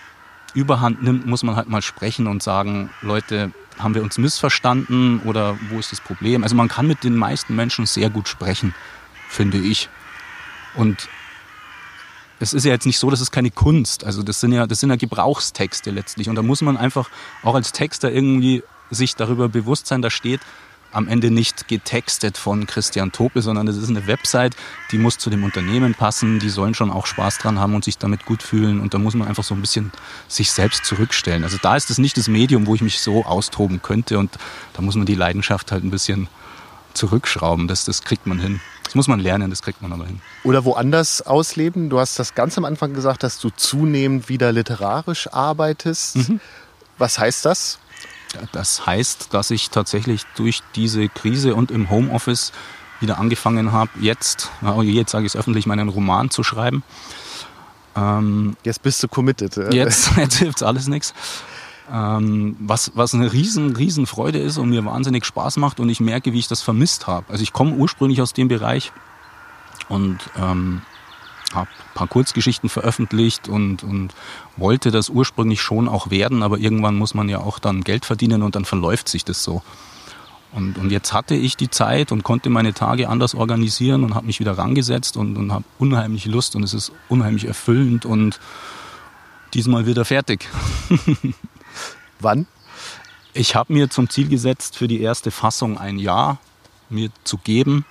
[0.59, 5.57] überhand nimmt, muss man halt mal sprechen und sagen, Leute, haben wir uns missverstanden oder
[5.71, 6.43] wo ist das Problem?
[6.43, 8.75] Also man kann mit den meisten Menschen sehr gut sprechen,
[9.29, 9.89] finde ich.
[10.75, 11.09] Und
[12.41, 14.05] es ist ja jetzt nicht so, das ist keine Kunst.
[14.05, 16.29] Also das sind ja, das sind ja Gebrauchstexte letztlich.
[16.29, 17.09] Und da muss man einfach
[17.45, 20.41] auch als Texter irgendwie sich darüber bewusst sein, da steht,
[20.93, 24.57] am Ende nicht getextet von Christian Tope, sondern es ist eine Website,
[24.91, 27.99] die muss zu dem Unternehmen passen, die sollen schon auch Spaß dran haben und sich
[27.99, 29.93] damit gut fühlen und da muss man einfach so ein bisschen
[30.29, 31.45] sich selbst zurückstellen.
[31.45, 34.31] Also da ist es nicht das Medium, wo ich mich so austoben könnte und
[34.73, 36.29] da muss man die Leidenschaft halt ein bisschen
[36.95, 38.61] zurückschrauben, das, das kriegt man hin.
[38.85, 40.23] Das muss man lernen, das kriegt man aber hin.
[40.45, 41.91] Oder woanders ausleben.
[41.91, 46.17] Du hast das ganz am Anfang gesagt, dass du zunehmend wieder literarisch arbeitest.
[46.17, 46.41] Mhm.
[46.97, 47.79] Was heißt das?
[48.53, 52.53] Das heißt, dass ich tatsächlich durch diese Krise und im Homeoffice
[53.01, 54.51] wieder angefangen habe, jetzt,
[54.83, 56.83] jetzt sage ich es öffentlich, meinen Roman zu schreiben.
[57.97, 59.57] Ähm, jetzt bist du committed.
[59.73, 61.15] Jetzt, jetzt hilft alles nichts.
[61.91, 66.01] Ähm, was, was eine riesen, riesen Freude ist und mir wahnsinnig Spaß macht und ich
[66.01, 67.27] merke, wie ich das vermisst habe.
[67.31, 68.93] Also ich komme ursprünglich aus dem Bereich
[69.89, 70.83] und ähm,
[71.55, 74.15] habe ein paar Kurzgeschichten veröffentlicht und, und
[74.57, 78.43] wollte das ursprünglich schon auch werden, aber irgendwann muss man ja auch dann Geld verdienen
[78.43, 79.63] und dann verläuft sich das so.
[80.53, 84.27] Und, und jetzt hatte ich die Zeit und konnte meine Tage anders organisieren und habe
[84.27, 88.41] mich wieder rangesetzt und, und habe unheimlich Lust und es ist unheimlich erfüllend und
[89.53, 90.49] diesmal wieder fertig.
[92.21, 92.47] Wann?
[93.35, 96.39] Ich habe mir zum Ziel gesetzt, für die erste Fassung ein Jahr
[96.89, 97.85] mir zu geben.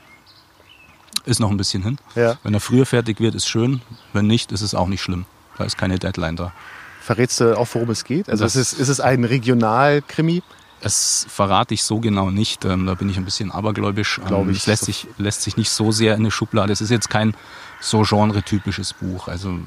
[1.27, 1.97] Ist noch ein bisschen hin.
[2.15, 2.37] Ja.
[2.43, 3.81] Wenn er früher fertig wird, ist schön.
[4.13, 5.25] Wenn nicht, ist es auch nicht schlimm.
[5.57, 6.53] Da ist keine Deadline da.
[7.01, 8.29] Verrätst du auch, worum es geht?
[8.29, 10.41] Also Das- ist es, ist es ein Regionalkrimi?
[10.81, 12.63] Das verrate ich so genau nicht.
[12.63, 14.19] Ähm, da bin ich ein bisschen abergläubisch.
[14.29, 14.57] Ähm, ich.
[14.59, 16.71] Es lässt sich, lässt sich nicht so sehr in eine Schublade.
[16.71, 17.33] Es ist jetzt kein
[17.81, 19.27] so genre-typisches Buch.
[19.27, 19.57] Also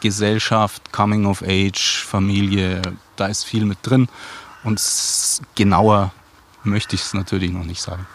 [0.00, 2.80] Gesellschaft, Coming of Age, Familie,
[3.16, 4.08] da ist viel mit drin.
[4.64, 4.80] Und
[5.54, 6.12] genauer
[6.64, 8.06] möchte ich es natürlich noch nicht sagen.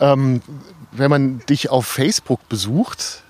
[0.00, 0.42] Ähm,
[0.92, 3.22] wenn man dich auf Facebook besucht,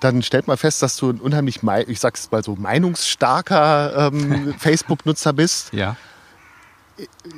[0.00, 5.32] dann stellt man fest, dass du ein unheimlich, ich sag's mal so, meinungsstarker ähm, Facebook-Nutzer
[5.32, 5.72] bist.
[5.72, 5.96] Ja.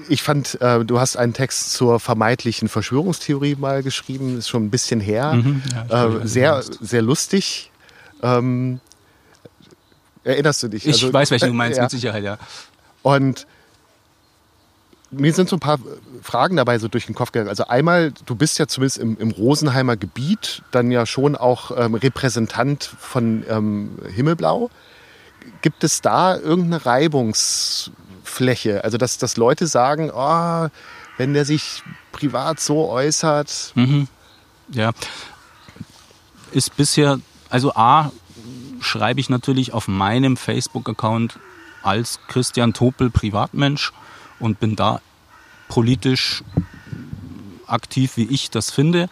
[0.09, 4.71] Ich fand, äh, du hast einen Text zur vermeintlichen Verschwörungstheorie mal geschrieben, ist schon ein
[4.71, 5.35] bisschen her.
[5.35, 7.73] Mhm, ja, äh, sehr, sehr lustig.
[8.23, 8.81] Ähm,
[10.23, 10.87] erinnerst du dich?
[10.87, 11.85] Ich Also, weiß, welchen du meinst, ja.
[11.85, 12.39] mit Sicherheit, ja.
[13.03, 13.47] Und
[15.11, 15.79] mir sind so ein paar
[16.23, 17.49] Fragen dabei so durch den Kopf gegangen.
[17.49, 21.95] Also einmal, du bist ja zumindest im, im Rosenheimer Gebiet dann ja schon auch ähm,
[21.95, 24.71] Repräsentant von ähm, Himmelblau.
[25.63, 28.85] Gibt es da irgendeine Reibungsfläche?
[28.85, 30.69] Also dass, dass Leute sagen, oh,
[31.17, 34.09] wenn der sich privat so äußert, Mhm.
[34.71, 34.91] Ja.
[36.53, 38.13] Ist bisher, also A,
[38.81, 41.39] schreibe ich natürlich auf meinem Facebook-Account
[41.83, 43.93] als Christian Topel Privatmensch
[44.41, 45.01] und bin da
[45.69, 46.43] politisch
[47.67, 49.09] aktiv, wie ich das finde.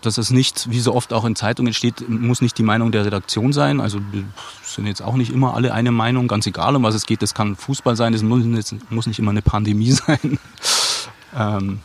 [0.00, 3.04] Das ist nicht, wie so oft auch in Zeitungen steht, muss nicht die Meinung der
[3.04, 3.80] Redaktion sein.
[3.80, 3.98] Also
[4.62, 7.20] sind jetzt auch nicht immer alle eine Meinung, ganz egal, um was es geht.
[7.20, 10.38] Das kann Fußball sein, das muss nicht immer eine Pandemie sein.
[11.36, 11.80] Ähm,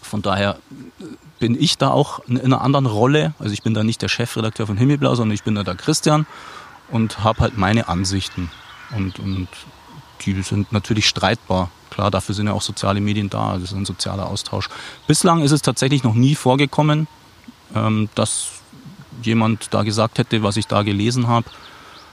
[0.00, 0.58] von daher
[1.38, 3.34] bin ich da auch in einer anderen Rolle.
[3.38, 6.26] Also ich bin da nicht der Chefredakteur von Himmelblau, sondern ich bin da der Christian
[6.90, 8.50] und habe halt meine Ansichten.
[8.96, 9.48] Und, und
[10.24, 11.70] die sind natürlich streitbar.
[11.90, 13.54] Klar, dafür sind ja auch soziale Medien da.
[13.54, 14.68] Das ist ein sozialer Austausch.
[15.06, 17.08] Bislang ist es tatsächlich noch nie vorgekommen,
[17.74, 18.48] ähm, dass
[19.22, 21.46] jemand da gesagt hätte, was ich da gelesen habe,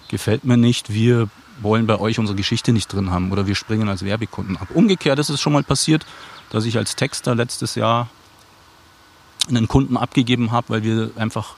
[0.09, 0.91] gefällt mir nicht.
[0.91, 1.29] Wir
[1.61, 4.69] wollen bei euch unsere Geschichte nicht drin haben oder wir springen als Werbekunden ab.
[4.73, 6.05] Umgekehrt ist es schon mal passiert,
[6.49, 8.09] dass ich als Texter letztes Jahr
[9.47, 11.55] einen Kunden abgegeben habe, weil wir einfach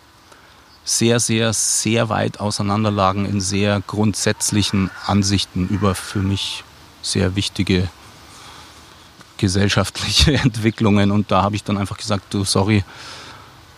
[0.88, 6.64] sehr, sehr, sehr weit auseinander lagen in sehr grundsätzlichen Ansichten über für mich
[7.02, 7.90] sehr wichtige
[9.38, 11.12] gesellschaftliche Entwicklungen.
[11.12, 12.86] Und da habe ich dann einfach gesagt, du, sorry,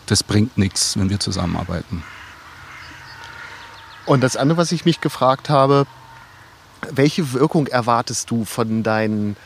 [0.06, 2.04] das bringt nichts, wenn wir zusammenarbeiten.
[4.06, 5.86] Und das andere, was ich mich gefragt habe,
[6.90, 9.36] welche Wirkung erwartest du von deinen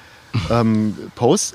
[0.50, 1.54] ähm, Posts?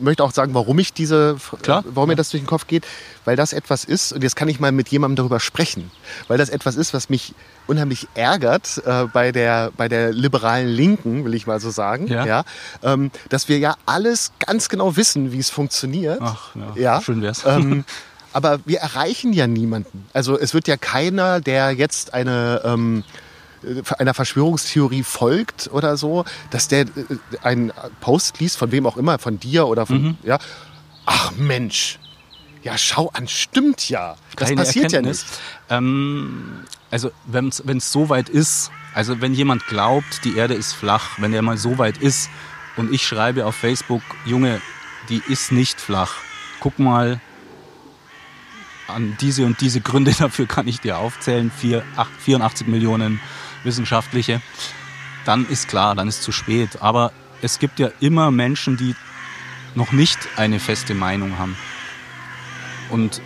[0.00, 1.84] Ich möchte auch sagen, warum ich diese, Klar.
[1.86, 2.86] warum mir das durch den Kopf geht,
[3.26, 5.90] weil das etwas ist, und jetzt kann ich mal mit jemandem darüber sprechen,
[6.26, 7.34] weil das etwas ist, was mich
[7.66, 12.44] unheimlich ärgert äh, bei, der, bei der liberalen Linken, will ich mal so sagen, Ja.
[12.82, 16.18] ähm, dass wir ja alles ganz genau wissen, wie es funktioniert.
[16.22, 17.00] Ach, ja, Ja.
[17.02, 17.42] schön wär's.
[17.44, 17.84] Ähm,
[18.32, 20.06] aber wir erreichen ja niemanden.
[20.14, 23.29] Also es wird ja keiner, der jetzt eine ähm, äh,
[23.98, 26.86] einer Verschwörungstheorie folgt oder so, dass der äh,
[27.42, 30.18] einen Post liest, von wem auch immer, von dir oder von, Mhm.
[30.22, 30.38] ja.
[31.06, 31.98] Ach Mensch,
[32.62, 34.16] ja schau an, stimmt ja.
[34.36, 35.22] Das Keine passiert Erkenntnis.
[35.70, 35.86] ja nicht.
[35.88, 41.18] Ähm, also wenn es so weit ist, also wenn jemand glaubt, die Erde ist flach,
[41.18, 42.28] wenn er mal so weit ist
[42.76, 44.60] und ich schreibe auf Facebook, Junge,
[45.08, 46.14] die ist nicht flach.
[46.60, 47.20] Guck mal,
[48.88, 53.20] an diese und diese Gründe dafür kann ich dir aufzählen, Vier, ach, 84 Millionen
[53.64, 54.40] wissenschaftliche,
[55.24, 56.80] dann ist klar, dann ist zu spät.
[56.80, 58.94] Aber es gibt ja immer Menschen, die
[59.74, 61.56] noch nicht eine feste Meinung haben.
[62.90, 63.22] Und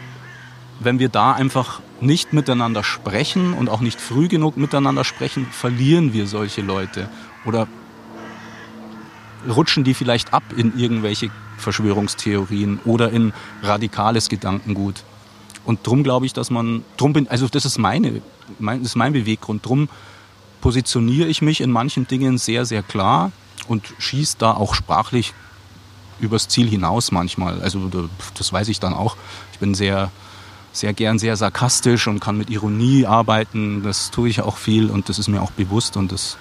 [0.81, 6.13] wenn wir da einfach nicht miteinander sprechen und auch nicht früh genug miteinander sprechen, verlieren
[6.13, 7.09] wir solche Leute
[7.45, 7.67] oder
[9.49, 13.33] rutschen die vielleicht ab in irgendwelche Verschwörungstheorien oder in
[13.63, 15.05] radikales Gedankengut.
[15.65, 18.21] Und drum glaube ich, dass man, drum bin, also das ist meine,
[18.59, 19.65] mein, das ist mein Beweggrund.
[19.65, 19.89] Drum
[20.65, 23.33] positioniere ich mich in manchen Dingen sehr, sehr klar
[23.69, 25.35] und schieße da auch sprachlich
[26.21, 27.61] übers Ziel hinaus manchmal.
[27.61, 28.09] Also da-
[28.39, 29.19] das weiß ich dann auch.
[29.53, 30.11] Ich bin sehr,
[30.73, 33.83] sehr gern sehr sarkastisch und kann mit Ironie arbeiten.
[33.83, 36.39] Das tue ich auch viel und das ist mir auch bewusst und das,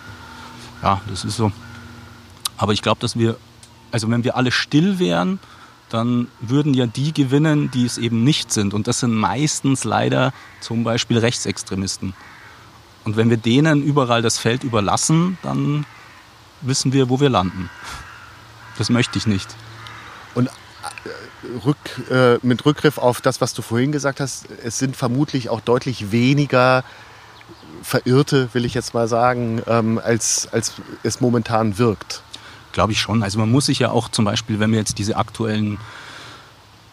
[0.82, 1.52] ja, das ist so.
[2.56, 3.36] Aber ich glaube, dass wir,
[3.92, 5.38] also wenn wir alle still wären,
[5.90, 8.74] dann würden ja die gewinnen, die es eben nicht sind.
[8.74, 12.14] Und das sind meistens leider zum Beispiel Rechtsextremisten.
[13.06, 15.86] Und wenn wir denen überall das Feld überlassen, dann
[16.62, 17.70] wissen wir, wo wir landen.
[18.78, 19.48] Das möchte ich nicht.
[20.36, 20.52] Und äh,
[21.66, 21.78] Rück,
[22.10, 26.12] äh, mit Rückgriff auf das, was du vorhin gesagt hast, es sind vermutlich auch deutlich
[26.12, 26.84] weniger
[27.84, 30.74] Verirrte, will ich jetzt mal sagen, ähm, als, als
[31.04, 32.24] es momentan wirkt.
[32.72, 33.22] Glaube ich schon.
[33.22, 35.78] Also man muss sich ja auch zum Beispiel, wenn wir jetzt diese aktuellen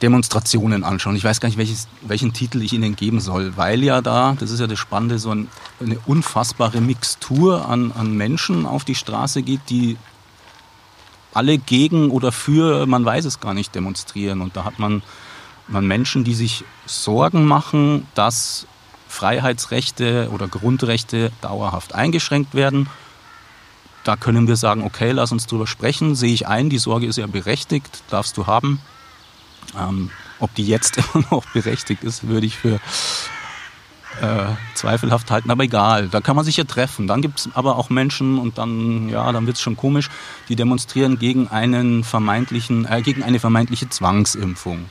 [0.03, 1.17] Demonstrationen anschauen.
[1.17, 4.51] Ich weiß gar nicht, welches, welchen Titel ich Ihnen geben soll, weil ja da, das
[4.51, 5.49] ist ja das Spannende, so ein,
[5.81, 9.97] eine unfassbare Mixtur an, an Menschen auf die Straße geht, die
[11.33, 14.41] alle gegen oder für, man weiß es gar nicht, demonstrieren.
[14.41, 15.03] Und da hat man,
[15.69, 18.67] man Menschen, die sich Sorgen machen, dass
[19.09, 22.89] Freiheitsrechte oder Grundrechte dauerhaft eingeschränkt werden.
[24.05, 27.17] Da können wir sagen, okay, lass uns drüber sprechen, sehe ich ein, die Sorge ist
[27.17, 28.81] ja berechtigt, darfst du haben.
[29.79, 32.81] Ähm, ob die jetzt immer noch berechtigt ist, würde ich für
[34.21, 37.07] äh, zweifelhaft halten, aber egal, da kann man sich ja treffen.
[37.07, 40.11] Dann gibt es aber auch Menschen und dann, ja, dann wird es schon komisch,
[40.49, 44.87] die demonstrieren gegen einen vermeintlichen, äh, gegen eine vermeintliche Zwangsimpfung.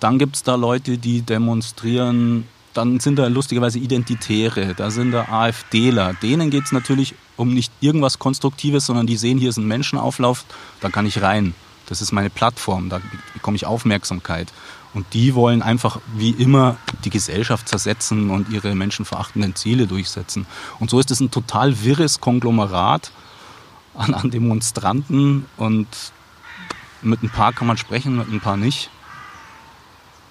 [0.00, 5.26] Dann gibt es da Leute, die demonstrieren, dann sind da lustigerweise Identitäre, da sind da
[5.28, 6.14] AfDler.
[6.14, 10.44] Denen geht es natürlich um nicht irgendwas Konstruktives, sondern die sehen, hier ist ein Menschenauflauf,
[10.80, 11.54] da kann ich rein.
[11.88, 13.00] Das ist meine Plattform, da
[13.32, 14.52] bekomme ich Aufmerksamkeit.
[14.94, 20.46] Und die wollen einfach wie immer die Gesellschaft zersetzen und ihre menschenverachtenden Ziele durchsetzen.
[20.80, 23.10] Und so ist es ein total wirres Konglomerat
[23.94, 25.86] an, an Demonstranten und
[27.02, 28.90] mit ein paar kann man sprechen, mit ein paar nicht.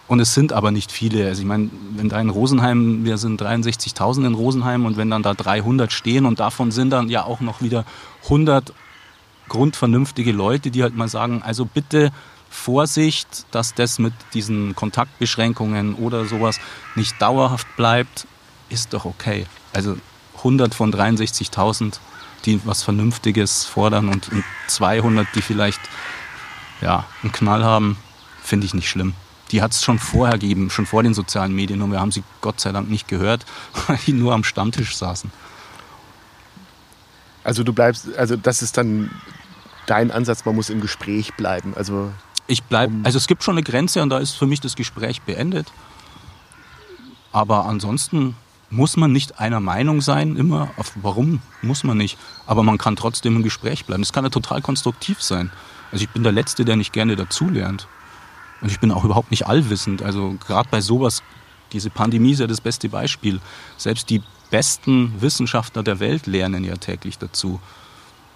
[0.08, 1.28] Und es sind aber nicht viele.
[1.28, 5.24] Also ich meine, wenn da in Rosenheim, wir sind 63.000 in Rosenheim und wenn dann
[5.24, 7.84] da 300 stehen und davon sind dann ja auch noch wieder
[8.24, 8.74] 100
[9.50, 12.12] grundvernünftige Leute, die halt mal sagen, also bitte
[12.50, 16.60] Vorsicht, dass das mit diesen Kontaktbeschränkungen oder sowas
[16.96, 18.28] nicht dauerhaft bleibt,
[18.70, 19.46] ist doch okay.
[19.74, 19.98] Also
[20.38, 22.00] 100 von 63.000,
[22.46, 24.30] die was Vernünftiges fordern und
[24.68, 25.82] 200, die vielleicht
[26.82, 27.98] ja, einen Knall haben,
[28.42, 29.14] finde ich nicht schlimm.
[29.52, 32.24] Die hat es schon vorher gegeben, schon vor den sozialen Medien und wir haben sie
[32.42, 33.46] Gott sei Dank nicht gehört,
[33.88, 35.32] weil die nur am Stammtisch saßen.
[37.44, 39.10] Also du bleibst, also das ist dann
[39.88, 41.74] dein Ansatz, man muss im Gespräch bleiben.
[41.76, 42.12] Also
[42.46, 45.22] ich bleibe, also es gibt schon eine Grenze und da ist für mich das Gespräch
[45.24, 45.68] beendet.
[47.32, 48.36] Aber ansonsten
[48.70, 50.70] muss man nicht einer Meinung sein, immer.
[50.96, 52.18] Warum muss man nicht?
[52.46, 54.02] Aber man kann trotzdem im Gespräch bleiben.
[54.02, 55.52] Das kann ja total konstruktiv sein.
[55.92, 57.88] Also ich bin der Letzte, der nicht gerne dazulernt.
[58.62, 60.02] Und ich bin auch überhaupt nicht allwissend.
[60.02, 61.24] Also gerade bei sowas,
[61.72, 63.40] diese Pandemie ist ja das beste Beispiel.
[63.78, 67.60] Selbst die besten Wissenschaftler der Welt lernen ja täglich dazu.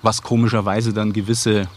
[0.02, 1.68] Was komischerweise dann gewisse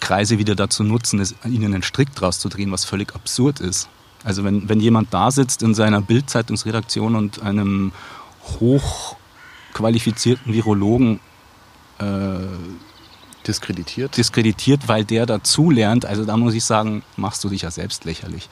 [0.00, 3.88] Kreise wieder dazu nutzen, es, ihnen einen Strick draus zu drehen, was völlig absurd ist.
[4.22, 7.92] Also wenn, wenn jemand da sitzt in seiner Bildzeitungsredaktion und einem
[8.60, 11.20] hochqualifizierten Virologen
[11.98, 12.38] äh,
[13.46, 14.16] diskreditiert.
[14.16, 18.48] diskreditiert, weil der dazulernt, also da muss ich sagen, machst du dich ja selbst lächerlich.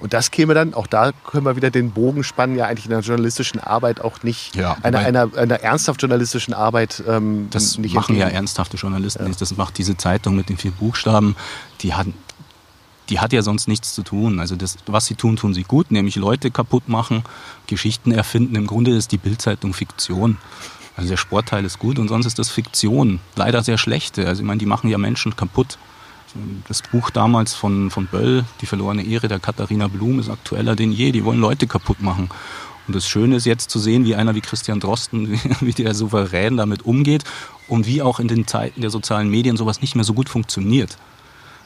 [0.00, 2.90] Und das käme dann, auch da können wir wieder den Bogen spannen, ja eigentlich in
[2.90, 7.94] der journalistischen Arbeit auch nicht, ja, einer, einer, einer ernsthaft journalistischen Arbeit ähm, Das nicht
[7.94, 8.30] machen entgegen.
[8.30, 9.40] ja ernsthafte Journalisten nicht.
[9.40, 11.36] Das macht diese Zeitung mit den vier Buchstaben.
[11.82, 12.06] Die hat,
[13.10, 14.40] die hat ja sonst nichts zu tun.
[14.40, 17.22] Also das, was sie tun, tun sie gut, nämlich Leute kaputt machen,
[17.66, 18.56] Geschichten erfinden.
[18.56, 20.38] Im Grunde ist die Bildzeitung Fiktion.
[20.96, 23.20] Also der Sportteil ist gut und sonst ist das Fiktion.
[23.36, 24.26] Leider sehr schlechte.
[24.26, 25.78] Also ich meine, die machen ja Menschen kaputt.
[26.68, 30.92] Das Buch damals von, von Böll, Die verlorene Ehre der Katharina Blum, ist aktueller denn
[30.92, 31.12] je.
[31.12, 32.30] Die wollen Leute kaputt machen.
[32.86, 36.56] Und das Schöne ist jetzt zu sehen, wie einer wie Christian Drosten, wie der souverän
[36.56, 37.24] damit umgeht
[37.68, 40.96] und wie auch in den Zeiten der sozialen Medien sowas nicht mehr so gut funktioniert.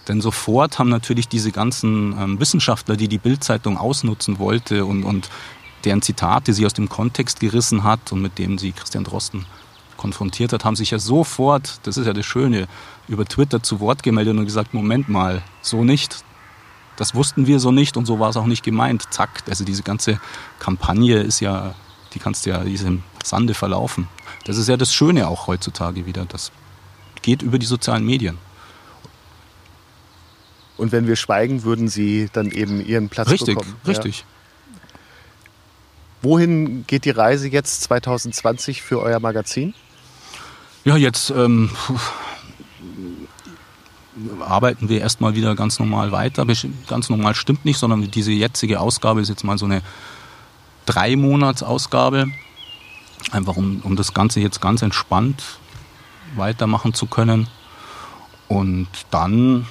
[0.08, 5.30] Denn sofort haben natürlich diese ganzen ähm, Wissenschaftler, die die Bildzeitung ausnutzen wollte und, und
[5.84, 9.46] deren Zitate sie aus dem Kontext gerissen hat und mit dem sie Christian Drosten
[10.04, 12.68] konfrontiert hat, haben sich ja sofort, das ist ja das Schöne,
[13.08, 16.22] über Twitter zu Wort gemeldet und gesagt, Moment mal, so nicht.
[16.96, 19.06] Das wussten wir so nicht und so war es auch nicht gemeint.
[19.08, 20.20] Zack, also diese ganze
[20.58, 21.74] Kampagne ist ja,
[22.12, 24.06] die kannst du ja diesem Sande verlaufen.
[24.44, 26.26] Das ist ja das Schöne auch heutzutage wieder.
[26.26, 26.52] Das
[27.22, 28.36] geht über die sozialen Medien.
[30.76, 33.74] Und wenn wir schweigen, würden sie dann eben ihren Platz Richtig, bekommen.
[33.86, 34.18] richtig.
[34.18, 34.26] Ja.
[36.20, 39.72] Wohin geht die Reise jetzt 2020 für euer Magazin?
[40.84, 41.70] Ja, jetzt ähm,
[44.40, 46.46] arbeiten wir erstmal wieder ganz normal weiter.
[46.86, 49.80] Ganz normal stimmt nicht, sondern diese jetzige Ausgabe ist jetzt mal so eine
[50.84, 52.28] Drei-Monats-Ausgabe.
[53.30, 55.42] Einfach um, um das Ganze jetzt ganz entspannt
[56.36, 57.48] weitermachen zu können.
[58.48, 59.66] Und dann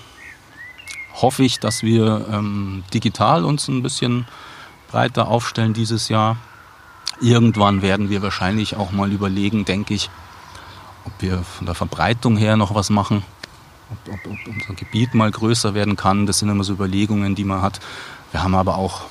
[1.14, 4.26] hoffe ich, dass wir ähm, digital uns ein bisschen
[4.89, 6.38] breiter aufstellen dieses Jahr.
[7.22, 10.09] Irgendwann werden wir wahrscheinlich auch mal überlegen, denke ich,
[11.06, 13.24] ob wir von der Verbreitung her noch was machen,
[13.91, 16.26] ob, ob, ob unser Gebiet mal größer werden kann.
[16.26, 17.80] Das sind immer so Überlegungen, die man hat.
[18.32, 19.04] Wir haben aber auch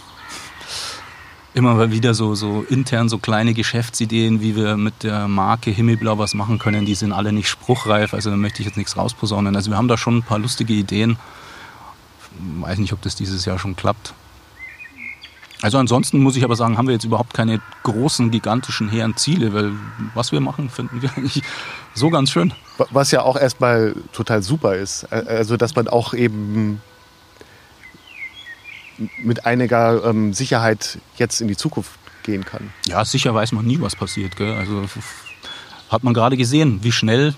[1.55, 6.35] immer wieder so, so intern so kleine Geschäftsideen, wie wir mit der Marke Himmelblau was
[6.35, 6.87] machen können.
[6.87, 9.55] Die sind alle nicht spruchreif, also da möchte ich jetzt nichts rausposaunen.
[9.55, 11.19] Also wir haben da schon ein paar lustige Ideen.
[12.61, 14.15] Weiß nicht, ob das dieses Jahr schon klappt.
[15.63, 19.55] Also ansonsten muss ich aber sagen, haben wir jetzt überhaupt keine großen, gigantischen, hehren Ziele,
[19.55, 19.73] weil
[20.13, 21.43] was wir machen, finden wir eigentlich
[21.95, 22.53] so ganz schön.
[22.91, 25.05] Was ja auch erstmal total super ist.
[25.13, 26.81] Also, dass man auch eben
[29.19, 31.93] mit einiger ähm, Sicherheit jetzt in die Zukunft
[32.25, 32.73] gehen kann.
[32.87, 34.37] Ja, sicher weiß man nie, was passiert.
[34.37, 34.55] Gell?
[34.55, 34.85] Also
[35.89, 37.35] hat man gerade gesehen, wie schnell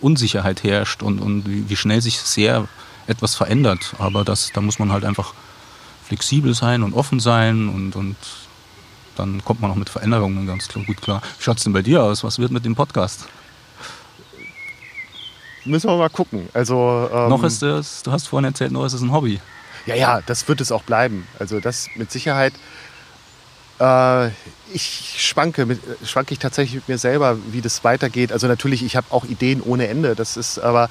[0.00, 2.68] Unsicherheit herrscht und, und wie, wie schnell sich sehr
[3.06, 3.94] etwas verändert.
[3.98, 5.34] Aber das, da muss man halt einfach
[6.06, 8.16] flexibel sein und offen sein und, und
[9.16, 11.22] dann kommt man auch mit Veränderungen ganz klar, gut klar.
[11.38, 12.22] Wie schaut es denn bei dir aus?
[12.22, 13.26] Was wird mit dem Podcast?
[15.64, 16.48] Müssen wir mal gucken.
[16.54, 19.40] Also, ähm, noch ist es, du hast vorhin erzählt, noch ist es ein Hobby.
[19.86, 21.26] Ja, ja, das wird es auch bleiben.
[21.38, 22.52] Also das mit Sicherheit.
[23.80, 24.28] Äh,
[24.72, 28.32] ich schwanke, mit, schwanke ich tatsächlich mit mir selber, wie das weitergeht.
[28.32, 30.14] Also natürlich, ich habe auch Ideen ohne Ende.
[30.14, 30.88] Das ist aber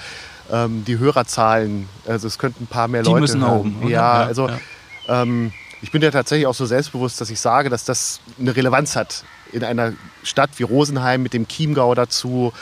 [0.52, 1.88] ähm, die Hörerzahlen.
[2.06, 3.18] Also es könnten ein paar mehr die Leute.
[3.18, 3.82] Die müssen nach oben.
[3.84, 4.60] Ja, ja, also ja.
[5.08, 5.52] Ähm,
[5.82, 9.24] ich bin ja tatsächlich auch so selbstbewusst, dass ich sage, dass das eine Relevanz hat
[9.52, 9.94] in einer
[10.24, 12.54] Stadt wie Rosenheim mit dem Chiemgau dazu,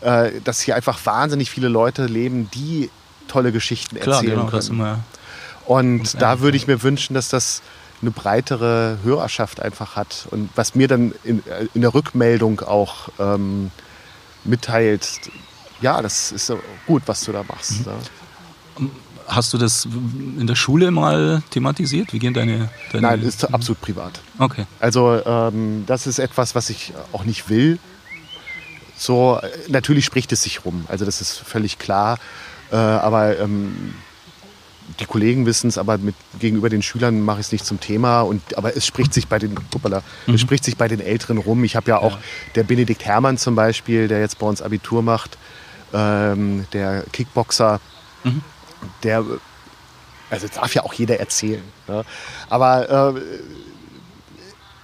[0.00, 2.90] äh, dass hier einfach wahnsinnig viele Leute leben, die
[3.28, 4.68] tolle Geschichten Klar, erzählen genau, können.
[4.68, 4.98] Immer,
[5.66, 7.62] und da würde ich mir wünschen, dass das
[8.02, 10.26] eine breitere Hörerschaft einfach hat.
[10.30, 11.42] Und was mir dann in,
[11.72, 13.70] in der Rückmeldung auch ähm,
[14.44, 15.20] mitteilt,
[15.80, 16.52] ja, das ist
[16.86, 17.86] gut, was du da machst.
[18.78, 18.90] Mhm.
[19.26, 19.86] Hast du das
[20.38, 22.12] in der Schule mal thematisiert?
[22.12, 22.70] Wie gehen deine.
[22.92, 24.20] deine Nein, ist absolut privat.
[24.38, 24.66] Okay.
[24.80, 27.78] Also, ähm, das ist etwas, was ich auch nicht will.
[28.96, 30.84] So, natürlich spricht es sich rum.
[30.88, 32.18] Also, das ist völlig klar.
[32.70, 33.94] Äh, aber ähm,
[35.00, 38.22] die Kollegen wissen es, aber mit, gegenüber den Schülern mache ich es nicht zum Thema.
[38.22, 40.34] Und, aber es spricht sich bei den, uppala, mhm.
[40.34, 41.64] es spricht sich bei den Älteren rum.
[41.64, 42.18] Ich habe ja auch ja.
[42.54, 45.38] der Benedikt Hermann zum Beispiel, der jetzt bei uns Abitur macht,
[45.92, 47.80] ähm, der Kickboxer,
[48.24, 48.42] mhm.
[49.02, 49.24] Der,
[50.30, 51.62] also darf ja auch jeder erzählen.
[51.88, 52.04] Ne?
[52.48, 53.20] Aber äh,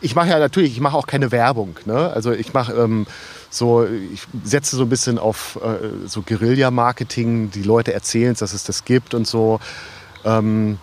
[0.00, 1.76] ich mache ja natürlich, ich mache auch keine Werbung.
[1.84, 2.10] Ne?
[2.12, 3.06] Also ich mache ähm,
[3.50, 7.50] so, ich setze so ein bisschen auf äh, so Guerilla-Marketing.
[7.50, 9.60] Die Leute erzählen es, dass es das gibt und so.
[10.24, 10.78] Ähm,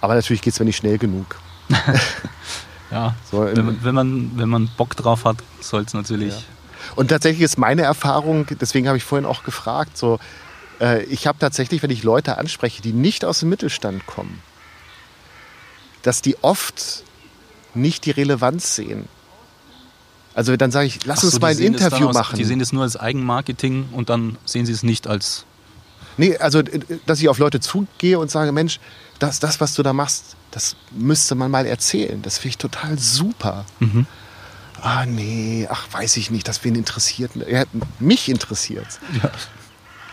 [0.00, 1.38] aber natürlich geht es mir nicht schnell genug.
[2.90, 6.34] ja, so, wenn, man, wenn, man, wenn man Bock drauf hat, soll es natürlich.
[6.34, 6.42] Ja.
[6.96, 10.18] Und tatsächlich ist meine Erfahrung, deswegen habe ich vorhin auch gefragt, so,
[10.82, 14.42] äh, ich habe tatsächlich, wenn ich Leute anspreche, die nicht aus dem Mittelstand kommen,
[16.02, 17.04] dass die oft
[17.74, 19.08] nicht die Relevanz sehen.
[20.34, 22.36] Also dann sage ich, lass so, uns mal ein Interview aus, machen.
[22.36, 25.44] Die sehen es nur als Eigenmarketing und dann sehen sie es nicht als.
[26.16, 28.80] Nee, also äh, dass ich auf Leute zugehe und sage, Mensch,
[29.18, 32.20] das, das was du da machst, das müsste man mal erzählen.
[32.22, 33.64] Das finde ich total super.
[33.78, 34.06] Mhm.
[34.80, 37.30] Ah, nee, ach, weiß ich nicht, dass wen interessiert.
[37.48, 37.64] Ja,
[38.00, 38.88] mich interessiert.
[39.22, 39.30] Ja.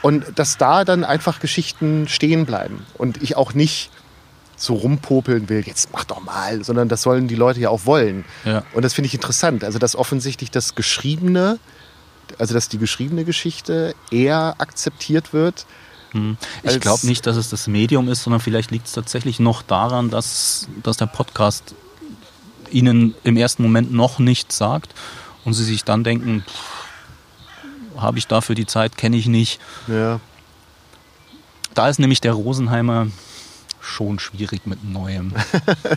[0.01, 3.91] Und dass da dann einfach Geschichten stehen bleiben und ich auch nicht
[4.55, 8.25] so rumpopeln will, jetzt mach doch mal, sondern das sollen die Leute ja auch wollen.
[8.45, 8.63] Ja.
[8.73, 9.63] Und das finde ich interessant.
[9.63, 11.59] Also, dass offensichtlich das Geschriebene,
[12.37, 15.65] also dass die geschriebene Geschichte eher akzeptiert wird.
[16.11, 16.37] Hm.
[16.63, 20.09] Ich glaube nicht, dass es das Medium ist, sondern vielleicht liegt es tatsächlich noch daran,
[20.09, 21.75] dass, dass der Podcast
[22.71, 24.93] ihnen im ersten Moment noch nichts sagt
[25.45, 26.43] und sie sich dann denken,
[28.01, 29.59] habe ich dafür die Zeit, kenne ich nicht.
[29.87, 30.19] Ja.
[31.73, 33.07] Da ist nämlich der Rosenheimer
[33.79, 35.33] schon schwierig mit Neuem.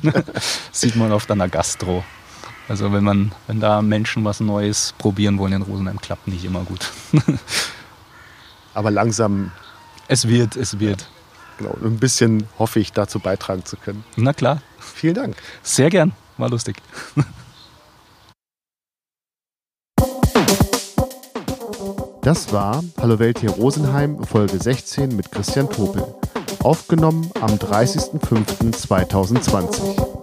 [0.73, 2.05] Sieht man oft an der Gastro.
[2.69, 6.63] Also wenn man, wenn da Menschen was Neues probieren wollen in Rosenheim, klappt nicht immer
[6.63, 6.91] gut.
[8.75, 9.51] Aber langsam.
[10.09, 11.03] Es wird, es wird.
[11.61, 14.05] Ja, genau, ein bisschen hoffe ich, dazu beitragen zu können.
[14.17, 14.63] Na klar.
[14.79, 15.37] Vielen Dank.
[15.63, 16.13] Sehr gern.
[16.39, 16.77] War lustig.
[22.23, 26.05] Das war Hallo Welt hier Rosenheim, Folge 16 mit Christian Topel
[26.63, 30.22] aufgenommen am 30.05.2020.